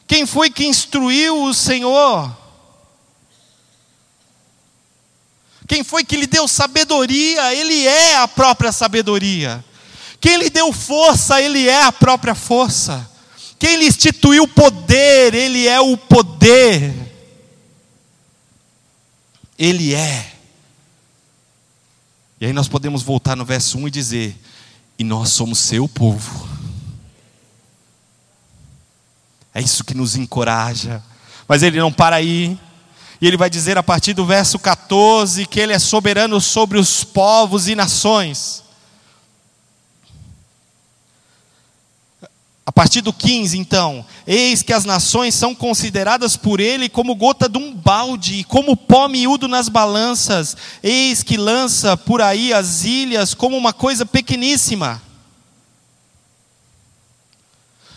[0.05, 2.35] Quem foi que instruiu o Senhor?
[5.67, 7.55] Quem foi que lhe deu sabedoria?
[7.55, 9.63] Ele é a própria sabedoria.
[10.19, 11.41] Quem lhe deu força?
[11.41, 13.09] Ele é a própria força.
[13.57, 15.33] Quem lhe instituiu poder?
[15.33, 16.93] Ele é o poder.
[19.57, 20.33] Ele é.
[22.41, 24.37] E aí nós podemos voltar no verso 1 e dizer:
[24.99, 26.52] E nós somos seu povo
[29.53, 31.03] é isso que nos encoraja.
[31.47, 32.57] Mas ele não para aí.
[33.21, 37.03] E ele vai dizer a partir do verso 14 que ele é soberano sobre os
[37.03, 38.63] povos e nações.
[42.65, 47.47] A partir do 15, então, eis que as nações são consideradas por ele como gota
[47.47, 53.33] de um balde, como pó miúdo nas balanças, eis que lança por aí as ilhas
[53.33, 55.01] como uma coisa pequeníssima.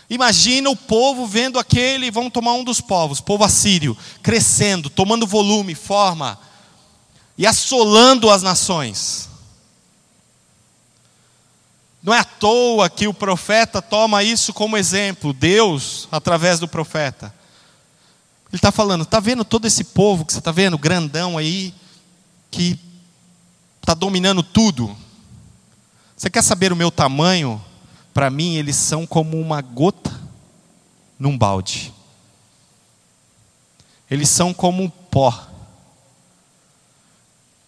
[0.09, 5.75] Imagina o povo vendo aquele, vamos tomar um dos povos, povo assírio, crescendo, tomando volume,
[5.75, 6.39] forma,
[7.37, 9.27] e assolando as nações.
[12.01, 17.33] Não é à toa que o profeta toma isso como exemplo, Deus, através do profeta.
[18.49, 21.73] Ele está falando, está vendo todo esse povo que você está vendo, grandão aí,
[22.49, 22.79] que
[23.81, 24.95] está dominando tudo.
[26.15, 27.61] Você quer saber o meu tamanho?
[28.17, 30.11] Para mim, eles são como uma gota
[31.19, 31.93] num balde.
[34.09, 35.47] Eles são como um pó.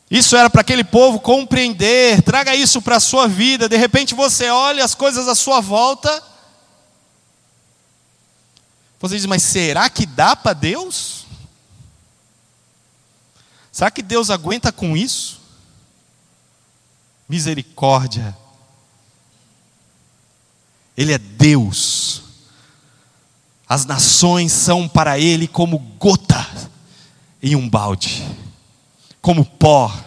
[0.09, 3.69] Isso era para aquele povo compreender, traga isso para a sua vida.
[3.69, 6.09] De repente você olha as coisas à sua volta.
[8.99, 11.27] Você diz, mas será que dá para Deus?
[13.71, 15.39] Será que Deus aguenta com isso?
[17.29, 18.35] Misericórdia
[20.99, 22.23] ele é Deus.
[23.67, 26.45] As nações são para Ele como gota
[27.41, 28.27] em um balde,
[29.21, 29.97] como pó.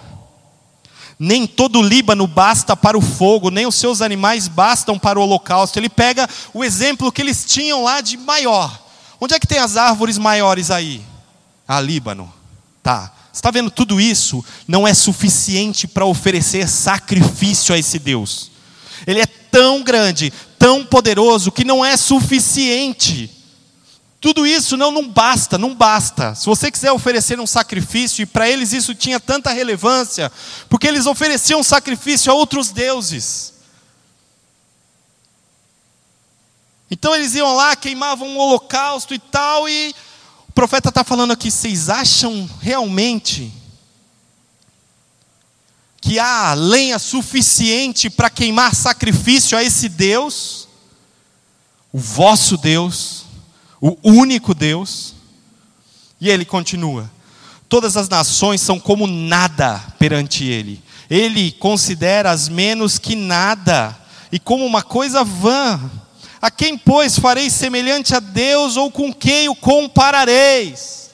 [1.19, 5.23] Nem todo o Líbano basta para o fogo, nem os seus animais bastam para o
[5.23, 5.79] holocausto.
[5.79, 8.79] Ele pega o exemplo que eles tinham lá de maior.
[9.19, 11.03] Onde é que tem as árvores maiores aí?
[11.67, 12.31] Ah, Líbano.
[12.83, 13.11] Tá.
[13.33, 14.45] Está vendo tudo isso?
[14.69, 18.51] Não é suficiente para oferecer sacrifício a esse Deus.
[19.07, 23.31] Ele é tão grande, tão poderoso que não é suficiente.
[24.19, 26.35] Tudo isso não, não basta, não basta.
[26.35, 30.33] Se você quiser oferecer um sacrifício, e para eles isso tinha tanta relevância,
[30.71, 33.53] porque eles ofereciam sacrifício a outros deuses.
[36.91, 39.95] Então eles iam lá, queimavam um holocausto e tal, e
[40.49, 43.53] o profeta está falando aqui: vocês acham realmente
[46.03, 50.69] que há lenha suficiente para queimar sacrifício a esse Deus,
[51.93, 53.25] o vosso Deus,
[53.81, 55.15] o único Deus.
[56.21, 57.09] E ele continua:
[57.69, 60.83] todas as nações são como nada perante ele.
[61.09, 63.97] Ele considera as menos que nada
[64.33, 65.81] e como uma coisa vã.
[66.41, 71.12] A quem, pois, fareis semelhante a Deus ou com quem o comparareis?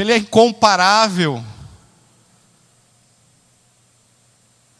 [0.00, 1.44] Ele é incomparável.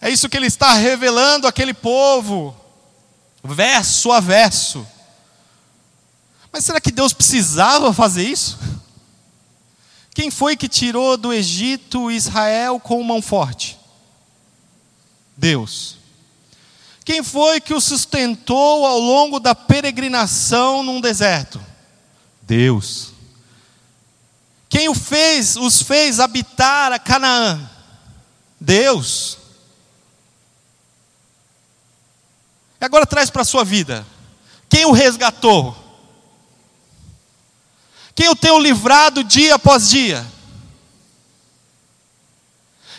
[0.00, 2.56] É isso que ele está revelando àquele povo,
[3.42, 4.86] verso a verso.
[6.52, 8.58] Mas será que Deus precisava fazer isso?
[10.14, 13.78] Quem foi que tirou do Egito Israel com mão forte?
[15.36, 15.96] Deus.
[17.04, 21.60] Quem foi que o sustentou ao longo da peregrinação num deserto?
[22.42, 23.17] Deus.
[24.68, 27.68] Quem o fez, os fez habitar a Canaã?
[28.60, 29.38] Deus.
[32.80, 34.06] Agora traz para a sua vida.
[34.68, 35.76] Quem o resgatou?
[38.14, 40.26] Quem o tem livrado dia após dia?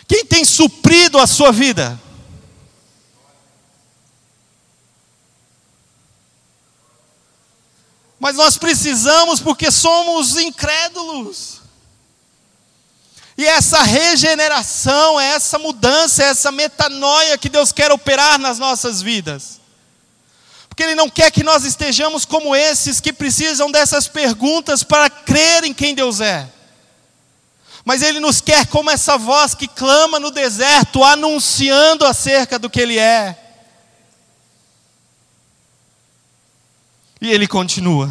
[0.08, 1.98] Quem tem suprido a sua vida?
[8.18, 11.59] Mas nós precisamos porque somos incrédulos.
[13.40, 19.58] E essa regeneração, essa mudança, essa metanoia que Deus quer operar nas nossas vidas.
[20.68, 25.64] Porque Ele não quer que nós estejamos como esses que precisam dessas perguntas para crer
[25.64, 26.46] em quem Deus é.
[27.82, 32.78] Mas Ele nos quer como essa voz que clama no deserto, anunciando acerca do que
[32.78, 33.34] Ele é.
[37.22, 38.10] E ele continua: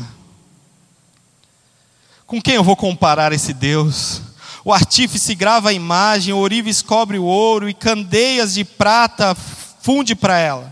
[2.25, 4.23] Com quem eu vou comparar esse Deus?
[4.69, 9.35] O artífice grava a imagem, o ourives cobre o ouro e candeias de prata
[9.81, 10.71] funde para ela.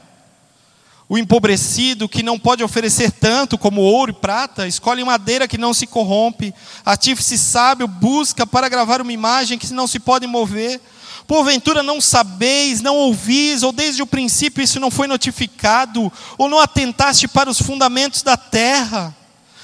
[1.10, 5.74] O empobrecido, que não pode oferecer tanto como ouro e prata, escolhe madeira que não
[5.74, 6.54] se corrompe.
[6.86, 10.80] Artífice sábio busca para gravar uma imagem que não se pode mover.
[11.26, 16.60] Porventura não sabeis, não ouvis, ou desde o princípio isso não foi notificado, ou não
[16.60, 19.16] atentaste para os fundamentos da terra.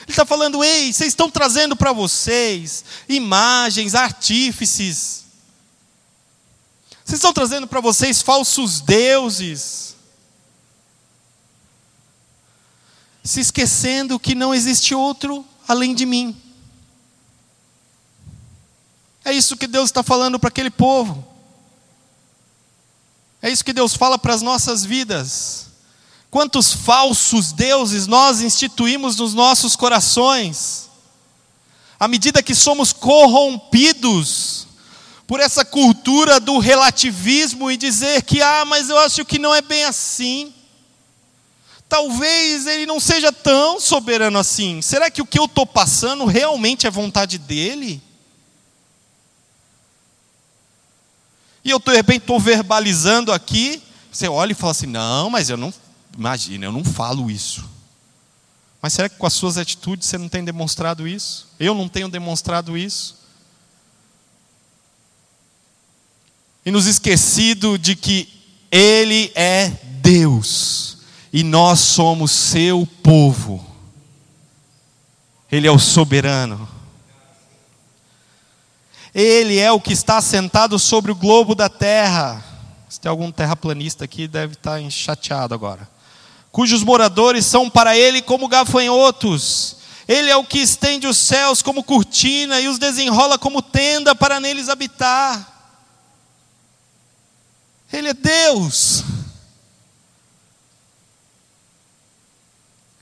[0.04, 5.24] Ele está falando, ei, vocês estão trazendo para vocês imagens, artífices.
[7.04, 9.96] Vocês estão trazendo para vocês falsos deuses.
[13.24, 16.40] Se esquecendo que não existe outro além de mim.
[19.24, 21.26] É isso que Deus está falando para aquele povo.
[23.42, 25.68] É isso que Deus fala para as nossas vidas.
[26.34, 30.90] Quantos falsos deuses nós instituímos nos nossos corações,
[32.00, 34.66] à medida que somos corrompidos
[35.28, 39.62] por essa cultura do relativismo e dizer que, ah, mas eu acho que não é
[39.62, 40.52] bem assim.
[41.88, 44.82] Talvez ele não seja tão soberano assim.
[44.82, 48.02] Será que o que eu estou passando realmente é vontade dele?
[51.64, 53.84] E eu, de repente, estou verbalizando aqui.
[54.12, 55.72] Você olha e fala assim: não, mas eu não.
[56.18, 57.70] Imagina, eu não falo isso.
[58.82, 61.48] Mas será que com as suas atitudes você não tem demonstrado isso?
[61.60, 63.18] Eu não tenho demonstrado isso?
[66.66, 68.28] E nos esquecido de que
[68.72, 69.70] Ele é
[70.02, 70.98] Deus
[71.32, 73.66] e nós somos seu povo.
[75.52, 76.68] Ele é o soberano.
[79.14, 82.44] Ele é o que está sentado sobre o globo da terra.
[82.90, 85.93] Se tem algum terraplanista aqui, deve estar chateado agora.
[86.54, 89.78] Cujos moradores são para ele como gafanhotos.
[90.08, 94.40] Ele é o que estende os céus como cortina e os desenrola como tenda para
[94.40, 95.52] neles habitar.
[97.92, 99.04] Ele é Deus.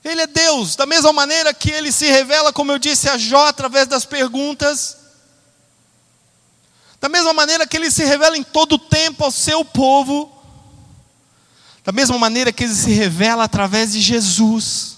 [0.01, 3.47] Ele é Deus, da mesma maneira que ele se revela, como eu disse a Jó,
[3.47, 4.95] através das perguntas.
[7.01, 10.40] Da mesma maneira que ele se revela em todo o tempo ao seu povo,
[11.83, 14.97] da mesma maneira que ele se revela através de Jesus.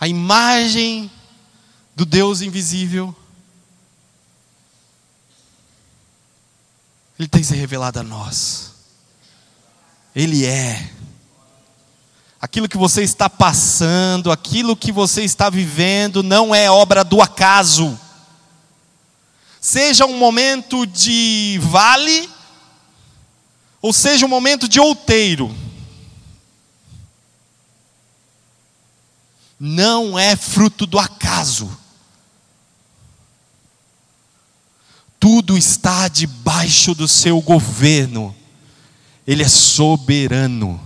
[0.00, 1.10] A imagem
[1.94, 3.14] do Deus invisível.
[7.18, 8.72] Ele tem se revelado a nós.
[10.16, 10.90] Ele é.
[12.40, 18.00] Aquilo que você está passando, aquilo que você está vivendo, não é obra do acaso.
[19.60, 22.30] Seja um momento de vale,
[23.82, 25.54] ou seja um momento de outeiro.
[29.58, 31.78] Não é fruto do acaso.
[35.18, 38.34] Tudo está debaixo do seu governo.
[39.26, 40.80] Ele é soberano.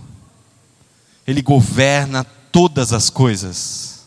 [1.26, 4.06] Ele governa todas as coisas.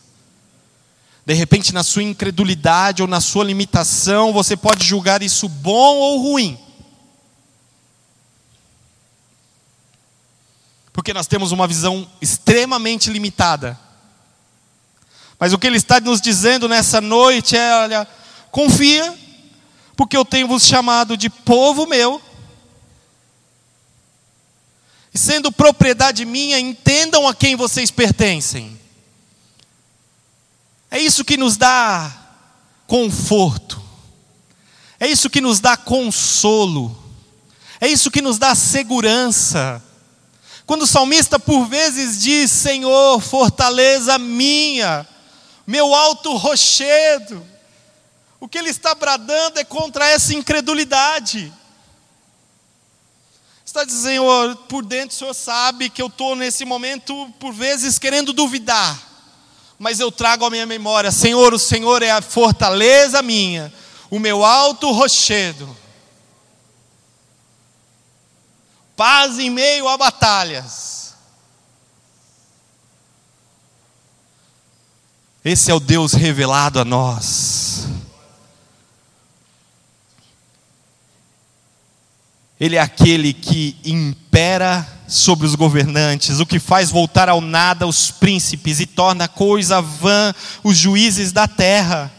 [1.24, 6.22] De repente, na sua incredulidade ou na sua limitação, você pode julgar isso bom ou
[6.22, 6.58] ruim.
[10.98, 13.78] Porque nós temos uma visão extremamente limitada.
[15.38, 18.08] Mas o que ele está nos dizendo nessa noite é: olha,
[18.50, 19.16] confia,
[19.96, 22.20] porque eu tenho vos chamado de povo meu,
[25.14, 28.76] e sendo propriedade minha, entendam a quem vocês pertencem.
[30.90, 32.12] É isso que nos dá
[32.88, 33.80] conforto,
[34.98, 37.00] é isso que nos dá consolo,
[37.80, 39.80] é isso que nos dá segurança.
[40.68, 45.08] Quando o salmista por vezes diz: Senhor, fortaleza minha,
[45.66, 47.42] meu alto rochedo,
[48.38, 51.50] o que ele está bradando é contra essa incredulidade.
[53.64, 57.98] Está dizendo, Senhor, por dentro o Senhor sabe que eu estou nesse momento, por vezes,
[57.98, 59.00] querendo duvidar,
[59.78, 63.72] mas eu trago à minha memória: Senhor, o Senhor é a fortaleza minha,
[64.10, 65.74] o meu alto rochedo.
[68.98, 71.14] Paz em meio a batalhas.
[75.44, 77.86] Esse é o Deus revelado a nós.
[82.58, 88.10] Ele é aquele que impera sobre os governantes, o que faz voltar ao nada os
[88.10, 90.34] príncipes e torna coisa vã
[90.64, 92.17] os juízes da terra.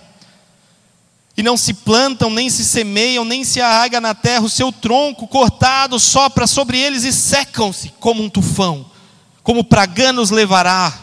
[1.39, 5.25] E não se plantam, nem se semeiam, nem se arraiga na terra, o seu tronco
[5.25, 8.91] cortado sopra sobre eles e secam-se como um tufão,
[9.41, 10.93] como praganos levará.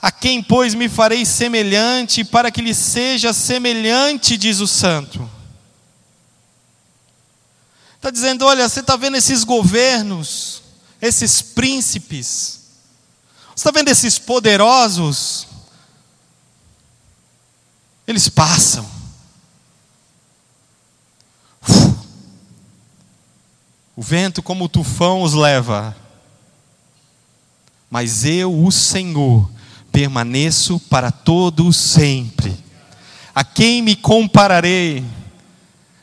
[0.00, 5.28] A quem, pois, me farei semelhante, para que lhe seja semelhante, diz o santo.
[7.96, 10.62] Está dizendo: olha, você está vendo esses governos,
[11.02, 12.60] esses príncipes,
[13.48, 15.47] você está vendo esses poderosos,
[18.08, 18.88] eles passam.
[23.94, 25.94] O vento, como o tufão, os leva.
[27.90, 29.50] Mas eu, o Senhor,
[29.92, 32.56] permaneço para todo sempre.
[33.34, 35.04] A quem me compararei?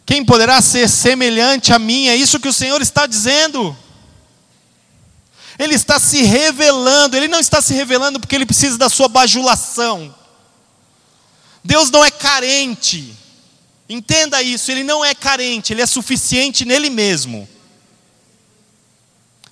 [0.06, 2.08] Quem poderá ser semelhante a mim?
[2.08, 3.76] É isso que o Senhor está dizendo.
[5.58, 10.14] Ele está se revelando, ele não está se revelando porque ele precisa da sua bajulação.
[11.66, 13.14] Deus não é carente.
[13.90, 17.48] Entenda isso, ele não é carente, ele é suficiente nele mesmo.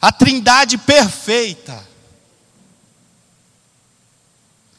[0.02, 1.88] A Trindade perfeita.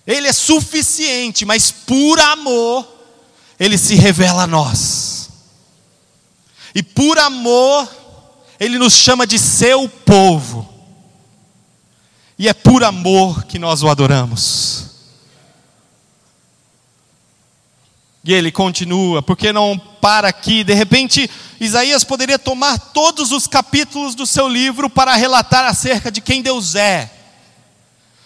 [0.06, 2.86] Ele é suficiente, mas por amor
[3.58, 5.30] ele se revela a nós.
[6.74, 7.88] E por amor,
[8.58, 10.68] Ele nos chama de seu povo.
[12.36, 14.93] E é por amor que nós o adoramos.
[18.24, 20.64] E ele continua, porque não para aqui?
[20.64, 26.20] De repente, Isaías poderia tomar todos os capítulos do seu livro para relatar acerca de
[26.20, 27.10] quem Deus é.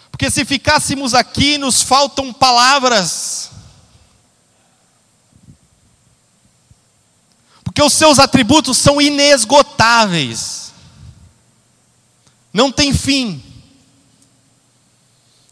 [0.09, 3.49] Porque se ficássemos aqui, nos faltam palavras.
[7.79, 10.73] porque os seus atributos são inesgotáveis,
[12.51, 13.41] não tem fim.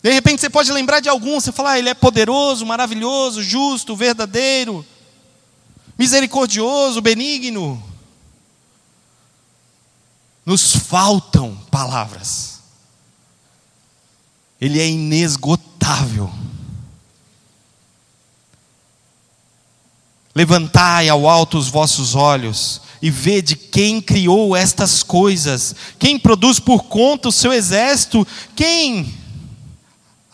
[0.08, 3.94] De repente você pode lembrar de algum, você fala, ah, ele é poderoso, maravilhoso, justo,
[3.94, 4.86] verdadeiro,
[6.00, 7.84] misericordioso, benigno.
[10.46, 12.62] Nos faltam palavras.
[14.62, 16.32] Ele é inesgotável.
[20.34, 26.86] Levantai ao alto os vossos olhos e vede quem criou estas coisas, quem produz por
[26.86, 29.27] conta o seu exército, quem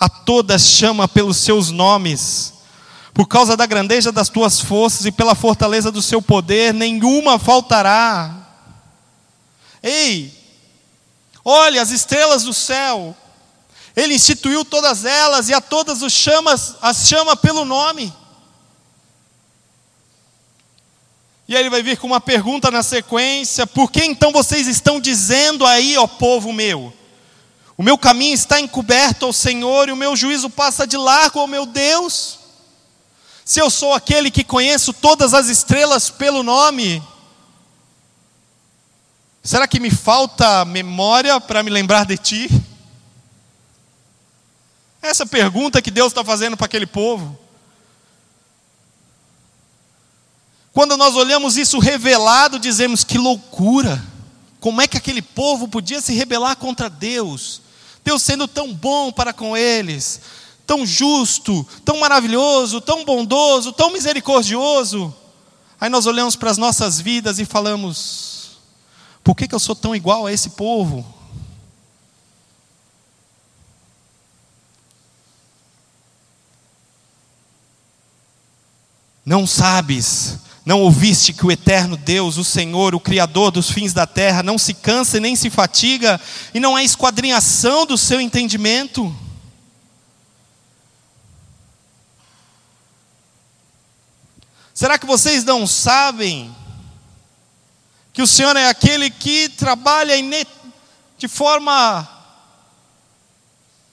[0.03, 2.51] a todas chama pelos seus nomes.
[3.13, 8.35] Por causa da grandeza das tuas forças e pela fortaleza do seu poder, nenhuma faltará.
[9.81, 10.33] Ei,
[11.45, 13.15] olha as estrelas do céu,
[13.95, 18.13] ele instituiu todas elas e a todas os chamas, as chama pelo nome.
[21.47, 24.99] E aí ele vai vir com uma pergunta na sequência: por que então vocês estão
[24.99, 26.93] dizendo aí, ó povo meu?
[27.77, 31.47] O meu caminho está encoberto ao Senhor e o meu juízo passa de largo ao
[31.47, 32.39] meu Deus?
[33.43, 37.03] Se eu sou aquele que conheço todas as estrelas pelo nome,
[39.41, 42.49] será que me falta memória para me lembrar de ti?
[45.01, 47.37] Essa pergunta que Deus está fazendo para aquele povo.
[50.71, 54.12] Quando nós olhamos isso revelado, dizemos que loucura.
[54.63, 57.61] Como é que aquele povo podia se rebelar contra Deus?
[58.01, 60.21] Deus sendo tão bom para com eles,
[60.65, 65.13] tão justo, tão maravilhoso, tão bondoso, tão misericordioso.
[65.81, 68.51] Aí nós olhamos para as nossas vidas e falamos:
[69.21, 71.05] por que, que eu sou tão igual a esse povo?
[79.25, 84.07] Não sabes não ouviste que o eterno Deus, o Senhor, o Criador dos fins da
[84.07, 86.19] terra, não se cansa e nem se fatiga,
[86.53, 89.13] e não há esquadrinhação do seu entendimento?
[94.73, 96.55] Será que vocês não sabem
[98.13, 100.15] que o Senhor é aquele que trabalha
[101.17, 102.07] de forma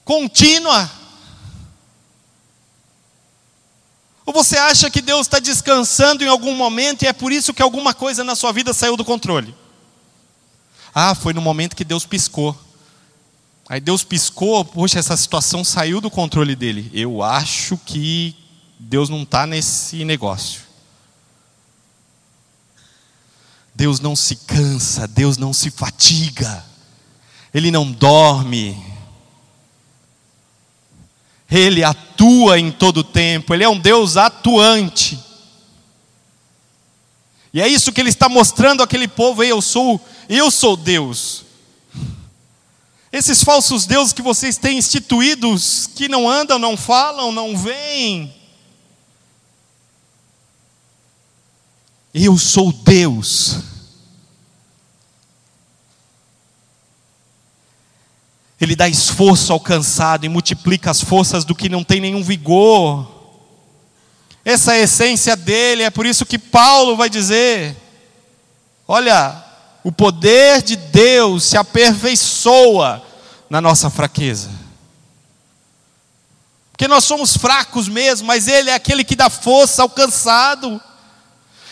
[0.04, 0.99] contínua?
[4.26, 7.62] Ou você acha que Deus está descansando em algum momento e é por isso que
[7.62, 9.54] alguma coisa na sua vida saiu do controle?
[10.94, 12.56] Ah, foi no momento que Deus piscou.
[13.68, 16.90] Aí Deus piscou, poxa, essa situação saiu do controle dele.
[16.92, 18.34] Eu acho que
[18.78, 20.62] Deus não está nesse negócio.
[23.72, 26.64] Deus não se cansa, Deus não se fatiga,
[27.54, 28.76] Ele não dorme,
[31.50, 35.18] Ele atua em todo o tempo, Ele é um Deus atuante.
[37.52, 41.44] E é isso que Ele está mostrando àquele povo: eu sou, eu sou Deus.
[43.12, 48.32] Esses falsos deuses que vocês têm instituídos, que não andam, não falam, não veem.
[52.14, 53.79] Eu sou Deus.
[58.60, 63.10] Ele dá esforço ao cansado e multiplica as forças do que não tem nenhum vigor.
[64.44, 67.74] Essa é a essência dele, é por isso que Paulo vai dizer:
[68.86, 69.42] olha,
[69.82, 73.02] o poder de Deus se aperfeiçoa
[73.48, 74.50] na nossa fraqueza.
[76.72, 80.80] Porque nós somos fracos mesmo, mas Ele é aquele que dá força ao cansado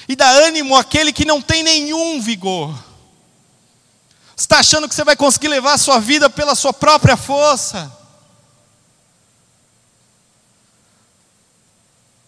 [0.08, 2.87] e dá ânimo àquele que não tem nenhum vigor.
[4.38, 7.92] Você está achando que você vai conseguir levar a sua vida pela sua própria força?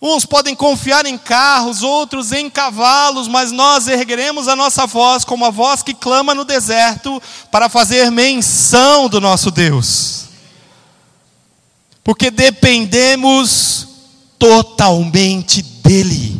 [0.02, 5.44] Uns podem confiar em carros, outros em cavalos, mas nós ergueremos a nossa voz como
[5.44, 10.24] a voz que clama no deserto para fazer menção do nosso Deus.
[12.02, 13.86] Porque dependemos
[14.36, 16.39] totalmente dEle.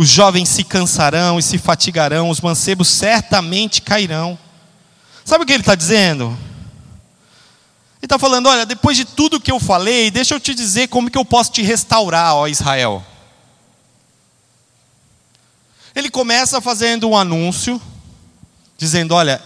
[0.00, 4.38] Os jovens se cansarão e se fatigarão, os mancebos certamente cairão.
[5.26, 6.28] Sabe o que ele está dizendo?
[7.98, 11.10] Ele está falando: olha, depois de tudo que eu falei, deixa eu te dizer como
[11.10, 13.04] que eu posso te restaurar, ó Israel.
[15.94, 17.78] Ele começa fazendo um anúncio,
[18.78, 19.42] dizendo: olha,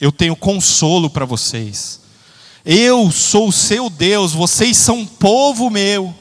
[0.00, 2.00] eu tenho consolo para vocês.
[2.64, 6.14] Eu sou o seu Deus, vocês são povo meu.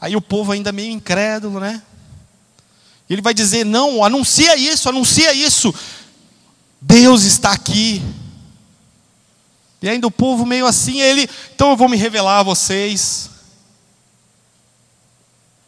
[0.00, 1.82] Aí o povo ainda meio incrédulo, né?
[3.08, 5.74] Ele vai dizer: não, anuncia isso, anuncia isso.
[6.80, 8.02] Deus está aqui.
[9.80, 13.30] E ainda o povo meio assim, ele, então eu vou me revelar a vocês.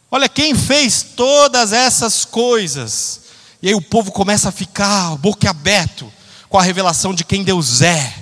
[0.09, 3.21] Olha quem fez todas essas coisas.
[3.61, 6.11] E aí o povo começa a ficar boca aberto
[6.49, 8.13] com a revelação de quem Deus é.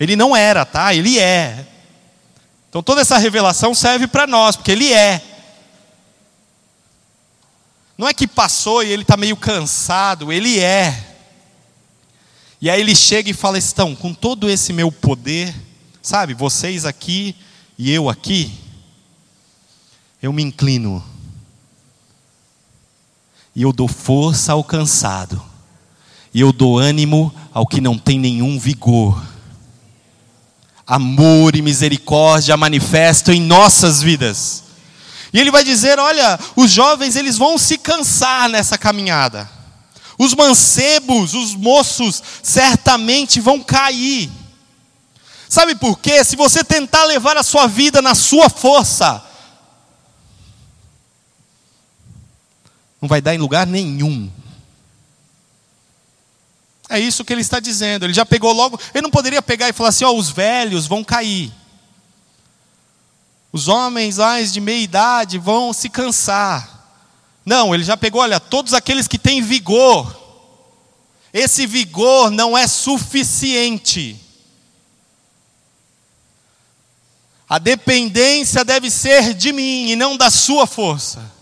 [0.00, 0.92] Ele não era, tá?
[0.92, 1.64] Ele é.
[2.76, 5.22] Então toda essa revelação serve para nós, porque ele é.
[7.96, 11.16] Não é que passou e ele está meio cansado, ele é.
[12.60, 15.54] E aí ele chega e fala: estão com todo esse meu poder,
[16.02, 17.34] sabe, vocês aqui
[17.78, 18.52] e eu aqui,
[20.20, 21.02] eu me inclino.
[23.54, 25.42] E eu dou força ao cansado.
[26.34, 29.35] E eu dou ânimo ao que não tem nenhum vigor.
[30.86, 34.62] Amor e misericórdia manifestam em nossas vidas.
[35.32, 39.50] E ele vai dizer: olha, os jovens eles vão se cansar nessa caminhada.
[40.18, 44.30] Os mancebos, os moços, certamente vão cair.
[45.48, 46.24] Sabe por quê?
[46.24, 49.22] Se você tentar levar a sua vida na sua força,
[53.00, 54.30] não vai dar em lugar nenhum.
[56.88, 58.04] É isso que ele está dizendo.
[58.04, 58.78] Ele já pegou logo.
[58.94, 61.52] Ele não poderia pegar e falar assim: ó, os velhos vão cair.
[63.52, 66.76] Os homens mais de meia idade vão se cansar.
[67.44, 70.24] Não, ele já pegou, olha, todos aqueles que têm vigor.
[71.32, 74.20] Esse vigor não é suficiente.
[77.48, 81.32] A dependência deve ser de mim e não da sua força.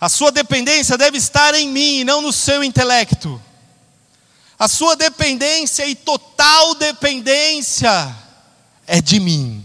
[0.00, 3.40] A sua dependência deve estar em mim e não no seu intelecto.
[4.62, 8.16] A sua dependência e total dependência
[8.86, 9.60] é de mim.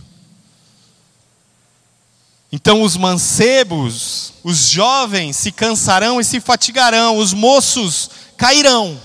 [2.52, 9.00] Então os mancebos, os jovens se cansarão e se fatigarão, os moços cairão.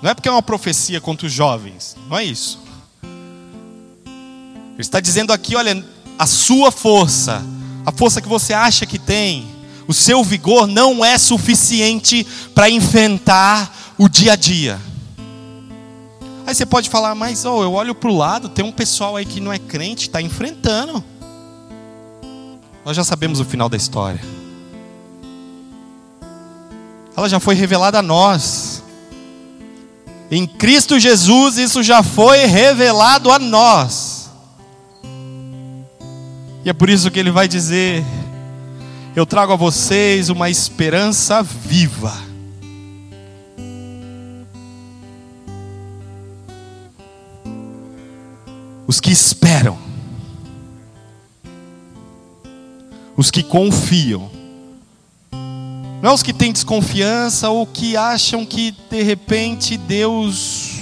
[0.00, 2.60] Não é porque é uma profecia contra os jovens, não é isso.
[2.94, 5.84] Ele está dizendo aqui, olha,
[6.16, 7.42] a sua força,
[7.84, 9.52] a força que você acha que tem,
[9.86, 14.80] o seu vigor não é suficiente para enfrentar o dia a dia.
[16.46, 19.24] Aí você pode falar, mas oh, eu olho para o lado, tem um pessoal aí
[19.24, 21.02] que não é crente, está enfrentando.
[22.84, 24.20] Nós já sabemos o final da história.
[27.16, 28.82] Ela já foi revelada a nós.
[30.30, 34.30] Em Cristo Jesus, isso já foi revelado a nós.
[36.64, 38.04] E é por isso que ele vai dizer:
[39.16, 42.12] Eu trago a vocês uma esperança viva.
[48.88, 49.78] Os que esperam,
[53.16, 54.28] os que confiam,
[56.02, 60.73] não os que têm desconfiança ou que acham que de repente Deus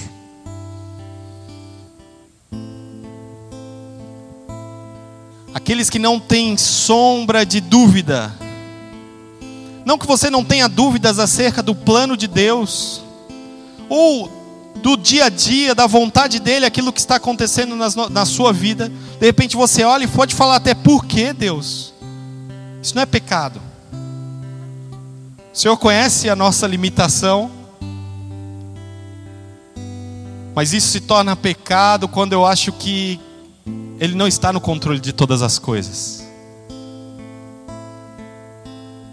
[5.54, 8.32] aqueles que não têm sombra de dúvida.
[9.84, 13.02] Não que você não tenha dúvidas acerca do plano de Deus,
[13.88, 14.30] ou
[14.76, 18.88] do dia a dia, da vontade dEle, aquilo que está acontecendo na sua vida.
[18.88, 21.92] De repente você olha e pode falar até por que Deus?
[22.80, 23.60] Isso não é pecado.
[25.52, 27.50] O Senhor conhece a nossa limitação,
[30.54, 33.20] mas isso se torna pecado quando eu acho que
[33.98, 36.24] Ele não está no controle de todas as coisas.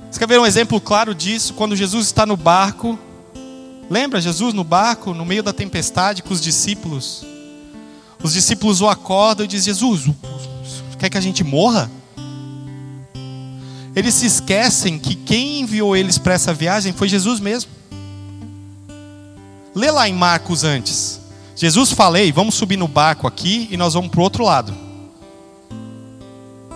[0.10, 1.54] Você quer ver um exemplo claro disso?
[1.54, 2.98] Quando Jesus está no barco,
[3.90, 7.24] lembra Jesus no barco, no meio da tempestade com os discípulos?
[8.22, 10.10] Os discípulos o acordam e dizem: Jesus,
[10.98, 11.90] quer que a gente morra?
[13.96, 17.72] eles se esquecem que quem enviou eles para essa viagem foi Jesus mesmo.
[19.76, 21.19] Lê lá em Marcos antes.
[21.60, 24.74] Jesus falei, vamos subir no barco aqui e nós vamos para o outro lado.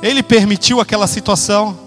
[0.02, 1.80] Ele permitiu aquela situação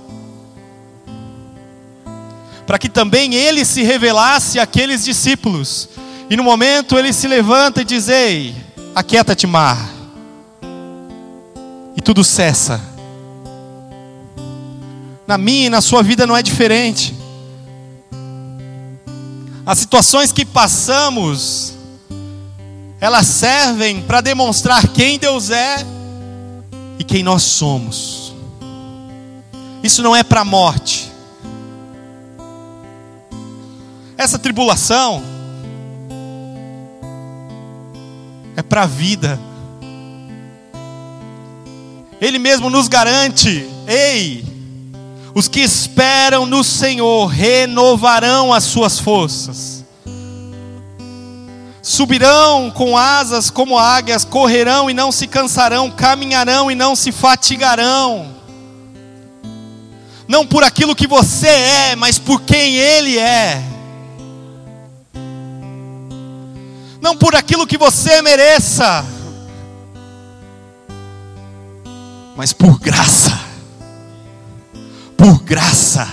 [2.66, 5.90] para que também ele se revelasse àqueles discípulos.
[6.30, 8.56] E no momento ele se levanta e diz: Ei,
[8.94, 9.90] aquieta-te, mar.
[11.94, 12.96] E tudo cessa
[15.26, 17.14] na minha e na sua vida não é diferente.
[19.66, 21.75] As situações que passamos,
[23.00, 25.76] elas servem para demonstrar quem Deus é
[26.98, 28.34] e quem nós somos.
[29.82, 31.12] Isso não é para a morte.
[34.16, 35.22] Essa tribulação
[38.56, 39.38] é para a vida.
[42.20, 44.42] Ele mesmo nos garante: ei,
[45.34, 49.75] os que esperam no Senhor renovarão as suas forças.
[51.88, 58.34] Subirão com asas como águias, correrão e não se cansarão, caminharão e não se fatigarão.
[60.26, 63.62] Não por aquilo que você é, mas por quem Ele é.
[67.00, 69.06] Não por aquilo que você mereça,
[72.34, 73.46] mas por graça
[75.16, 76.06] por graça,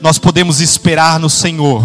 [0.00, 1.82] nós podemos esperar no Senhor.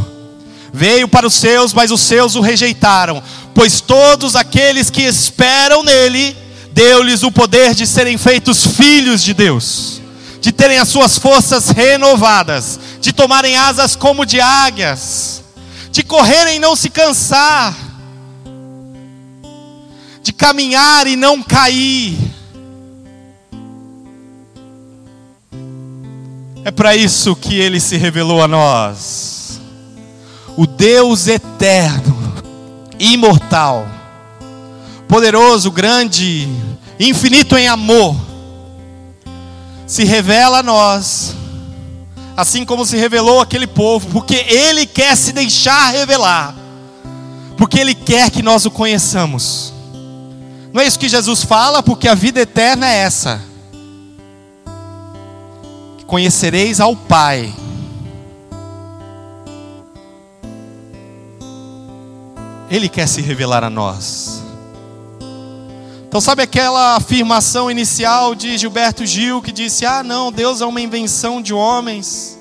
[0.74, 3.22] Veio para os seus, mas os seus o rejeitaram,
[3.54, 6.36] pois todos aqueles que esperam nele,
[6.72, 10.02] deu-lhes o poder de serem feitos filhos de Deus,
[10.40, 15.44] de terem as suas forças renovadas, de tomarem asas como de águias,
[15.92, 17.76] de correrem e não se cansar,
[20.24, 22.32] de caminhar e não cair
[26.64, 29.31] É para isso que ele se revelou a nós.
[30.58, 32.34] O Deus eterno,
[33.00, 33.88] imortal,
[35.08, 36.48] poderoso, grande,
[37.00, 38.16] infinito em amor,
[39.88, 41.36] se revela a nós,
[42.36, 46.56] assim como se revelou aquele povo, porque ele quer se deixar revelar,
[47.58, 49.74] porque ele quer que nós o conheçamos.
[50.74, 53.52] Não é isso que Jesus fala, porque a vida eterna é essa
[56.12, 57.54] conhecereis ao Pai.
[62.72, 64.42] Ele quer se revelar a nós.
[66.08, 70.80] Então, sabe aquela afirmação inicial de Gilberto Gil que disse: Ah, não, Deus é uma
[70.80, 72.40] invenção de homens.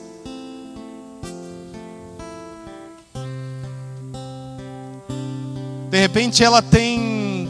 [5.90, 7.48] De repente ela tem,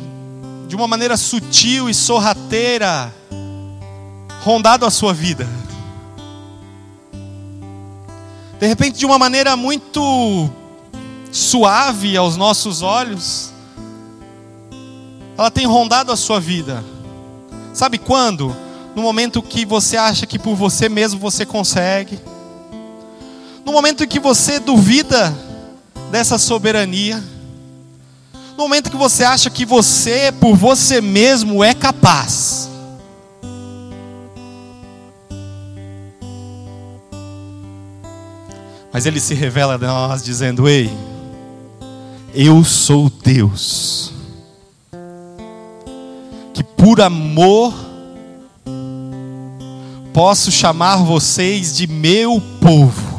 [0.67, 3.15] de uma maneira sutil e sorrateira,
[4.41, 5.47] rondado a sua vida.
[8.59, 10.51] De repente, de uma maneira muito
[11.33, 13.53] suave aos nossos olhos,
[15.37, 16.85] ela tem rondado a sua vida.
[17.73, 18.55] Sabe quando?
[18.95, 22.19] No momento que você acha que por você mesmo você consegue.
[23.65, 25.35] No momento que você duvida
[26.11, 27.23] dessa soberania.
[28.57, 32.69] No No momento que você acha que você, por você mesmo, é capaz.
[38.93, 40.91] Mas Ele se revela a nós dizendo: Ei,
[42.35, 44.13] eu sou Deus,
[46.55, 47.75] que por amor
[50.13, 53.11] posso chamar vocês de meu povo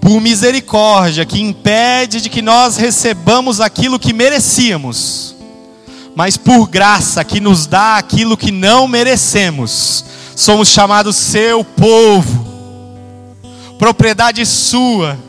[0.00, 5.36] por misericórdia, que impede de que nós recebamos aquilo que merecíamos,
[6.14, 10.04] mas por graça, que nos dá aquilo que não merecemos.
[10.34, 12.46] Somos chamados seu povo,
[13.78, 15.27] propriedade sua.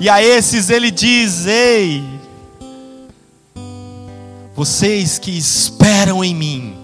[0.00, 2.04] E a esses ele diz: Ei,
[4.54, 6.76] vocês que esperam em mim,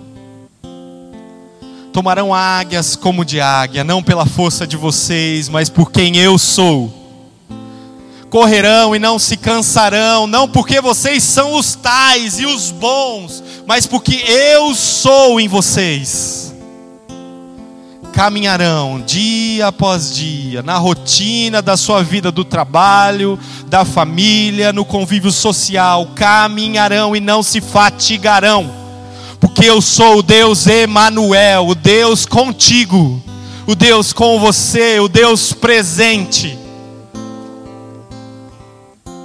[1.93, 6.93] tomarão águias como de águia, não pela força de vocês, mas por quem eu sou.
[8.29, 13.87] Correrão e não se cansarão, não porque vocês são os tais e os bons, mas
[13.87, 16.44] porque eu sou em vocês.
[18.15, 25.33] Caminharão dia após dia, na rotina da sua vida, do trabalho, da família, no convívio
[25.33, 28.85] social, caminharão e não se fatigarão
[29.45, 33.23] porque eu sou o Deus Emanuel, o Deus contigo,
[33.67, 36.59] o Deus com você, o Deus presente.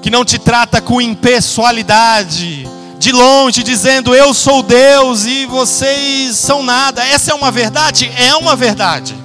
[0.02, 2.68] Que não te trata com impessoalidade,
[3.00, 7.04] de longe, dizendo eu sou Deus e vocês são nada.
[7.04, 8.12] Essa é uma verdade?
[8.16, 9.16] É uma verdade.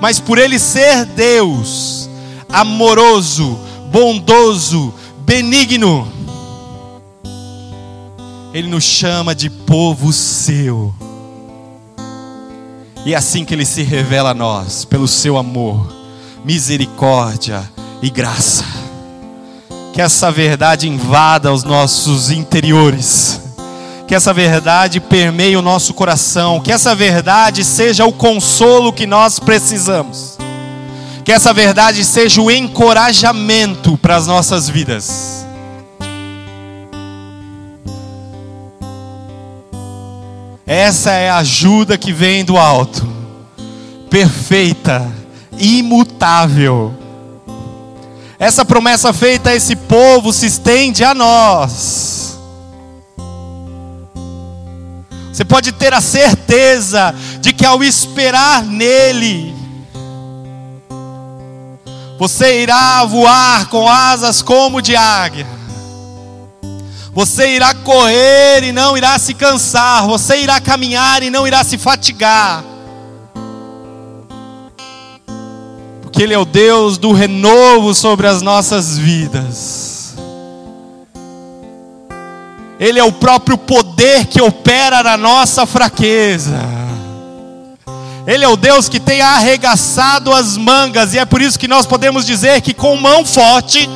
[0.00, 2.08] Mas por ele ser Deus,
[2.48, 3.58] amoroso,
[3.90, 6.12] bondoso, benigno,
[8.52, 10.94] ele nos chama de povo seu.
[13.04, 15.92] E é assim que Ele se revela a nós, pelo seu amor,
[16.44, 17.68] misericórdia
[18.00, 18.81] e graça.
[19.92, 23.40] Que essa verdade invada os nossos interiores.
[24.08, 26.60] Que essa verdade permeie o nosso coração.
[26.60, 30.38] Que essa verdade seja o consolo que nós precisamos.
[31.24, 35.42] Que essa verdade seja o encorajamento para as nossas vidas
[40.74, 43.06] Essa é a ajuda que vem do alto,
[44.08, 45.06] perfeita,
[45.58, 46.94] imutável.
[48.42, 52.36] Essa promessa feita a esse povo se estende a nós.
[55.32, 59.54] Você pode ter a certeza de que ao esperar nele,
[62.18, 65.46] você irá voar com asas como de águia.
[67.12, 70.04] Você irá correr e não irá se cansar.
[70.08, 72.71] Você irá caminhar e não irá se fatigar.
[76.12, 80.14] Porque Ele é o Deus do renovo sobre as nossas vidas.
[82.78, 86.60] Ele é o próprio poder que opera na nossa fraqueza.
[88.26, 91.86] Ele é o Deus que tem arregaçado as mangas, e é por isso que nós
[91.86, 93.88] podemos dizer que com mão forte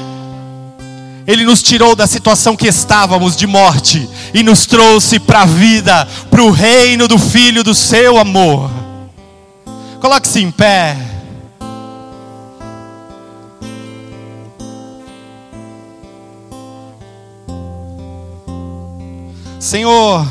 [1.26, 6.08] ele nos tirou da situação que estávamos de morte e nos trouxe para a vida,
[6.30, 8.70] para o reino do Filho do seu amor.
[10.00, 11.15] Coloque-se em pé.
[19.66, 20.24] Senhor,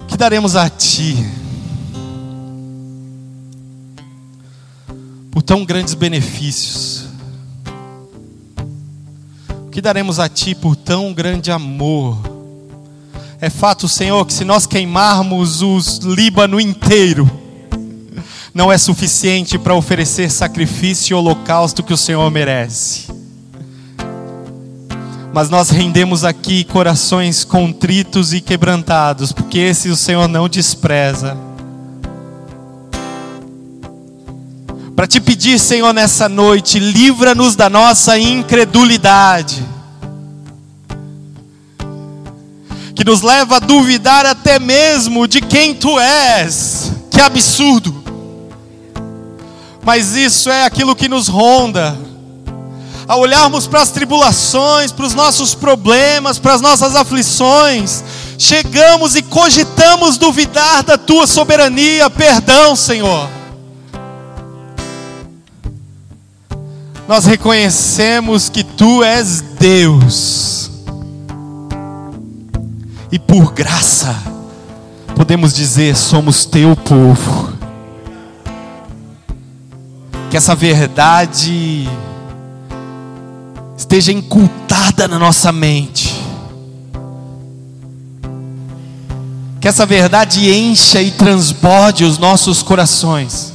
[0.00, 1.24] o que daremos a Ti?
[5.30, 7.04] por tão grandes benefícios.
[9.68, 12.18] O que daremos a Ti por tão grande amor?
[13.40, 17.30] É fato, Senhor, que se nós queimarmos o Líbano inteiro,
[18.52, 23.15] não é suficiente para oferecer sacrifício e holocausto que o Senhor merece.
[25.36, 31.36] Mas nós rendemos aqui corações contritos e quebrantados, porque esse o Senhor não despreza.
[34.96, 39.62] para te pedir, Senhor, nessa noite, livra-nos da nossa incredulidade,
[42.94, 46.90] que nos leva a duvidar até mesmo de quem tu és.
[47.10, 47.94] Que absurdo!
[49.84, 52.15] Mas isso é aquilo que nos ronda.
[53.08, 58.02] Ao olharmos para as tribulações, para os nossos problemas, para as nossas aflições,
[58.38, 62.10] chegamos e cogitamos duvidar da tua soberania.
[62.10, 63.28] Perdão, Senhor.
[67.08, 70.70] nós reconhecemos que tu és Deus,
[73.12, 74.14] e por graça,
[75.14, 77.54] podemos dizer: somos teu povo.
[80.28, 81.88] que essa verdade
[83.76, 86.14] esteja incultada na nossa mente.
[89.60, 93.52] Que essa verdade encha e transborde os nossos corações.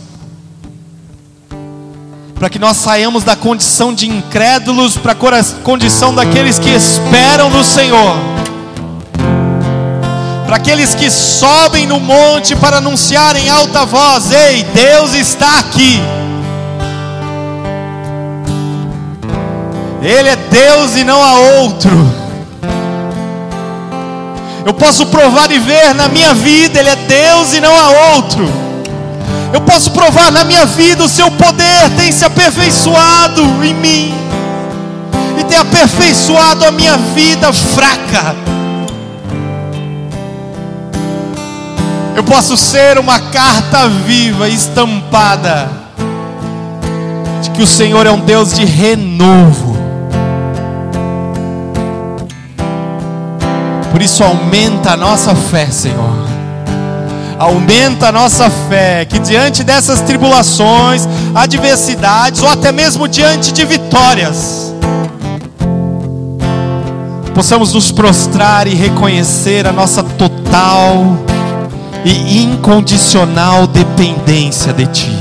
[2.35, 7.63] Para que nós saiamos da condição de incrédulos para a condição daqueles que esperam no
[7.63, 8.17] Senhor.
[10.45, 16.01] Para aqueles que sobem no monte para anunciar em alta voz: Ei, Deus está aqui.
[20.01, 21.91] Ele é Deus e não há outro.
[24.65, 28.49] Eu posso provar e ver na minha vida, Ele é Deus e não há outro.
[29.53, 34.15] Eu posso provar na minha vida, o Seu poder tem se aperfeiçoado em mim,
[35.39, 38.35] e tem aperfeiçoado a minha vida fraca.
[42.15, 45.69] Eu posso ser uma carta viva, estampada,
[47.41, 49.80] de que o Senhor é um Deus de renovo.
[53.91, 56.31] Por isso, aumenta a nossa fé, Senhor.
[57.37, 64.73] Aumenta a nossa fé, que diante dessas tribulações, adversidades, ou até mesmo diante de vitórias,
[67.33, 71.17] possamos nos prostrar e reconhecer a nossa total
[72.05, 75.17] e incondicional dependência de Ti.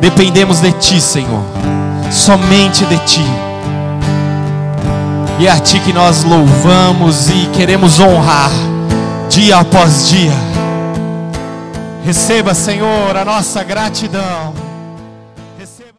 [0.00, 1.42] Dependemos de Ti, Senhor,
[2.10, 3.51] somente de Ti.
[5.38, 8.50] E é a Ti que nós louvamos e queremos honrar
[9.28, 10.34] dia após dia.
[12.04, 14.61] Receba, Senhor, a nossa gratidão.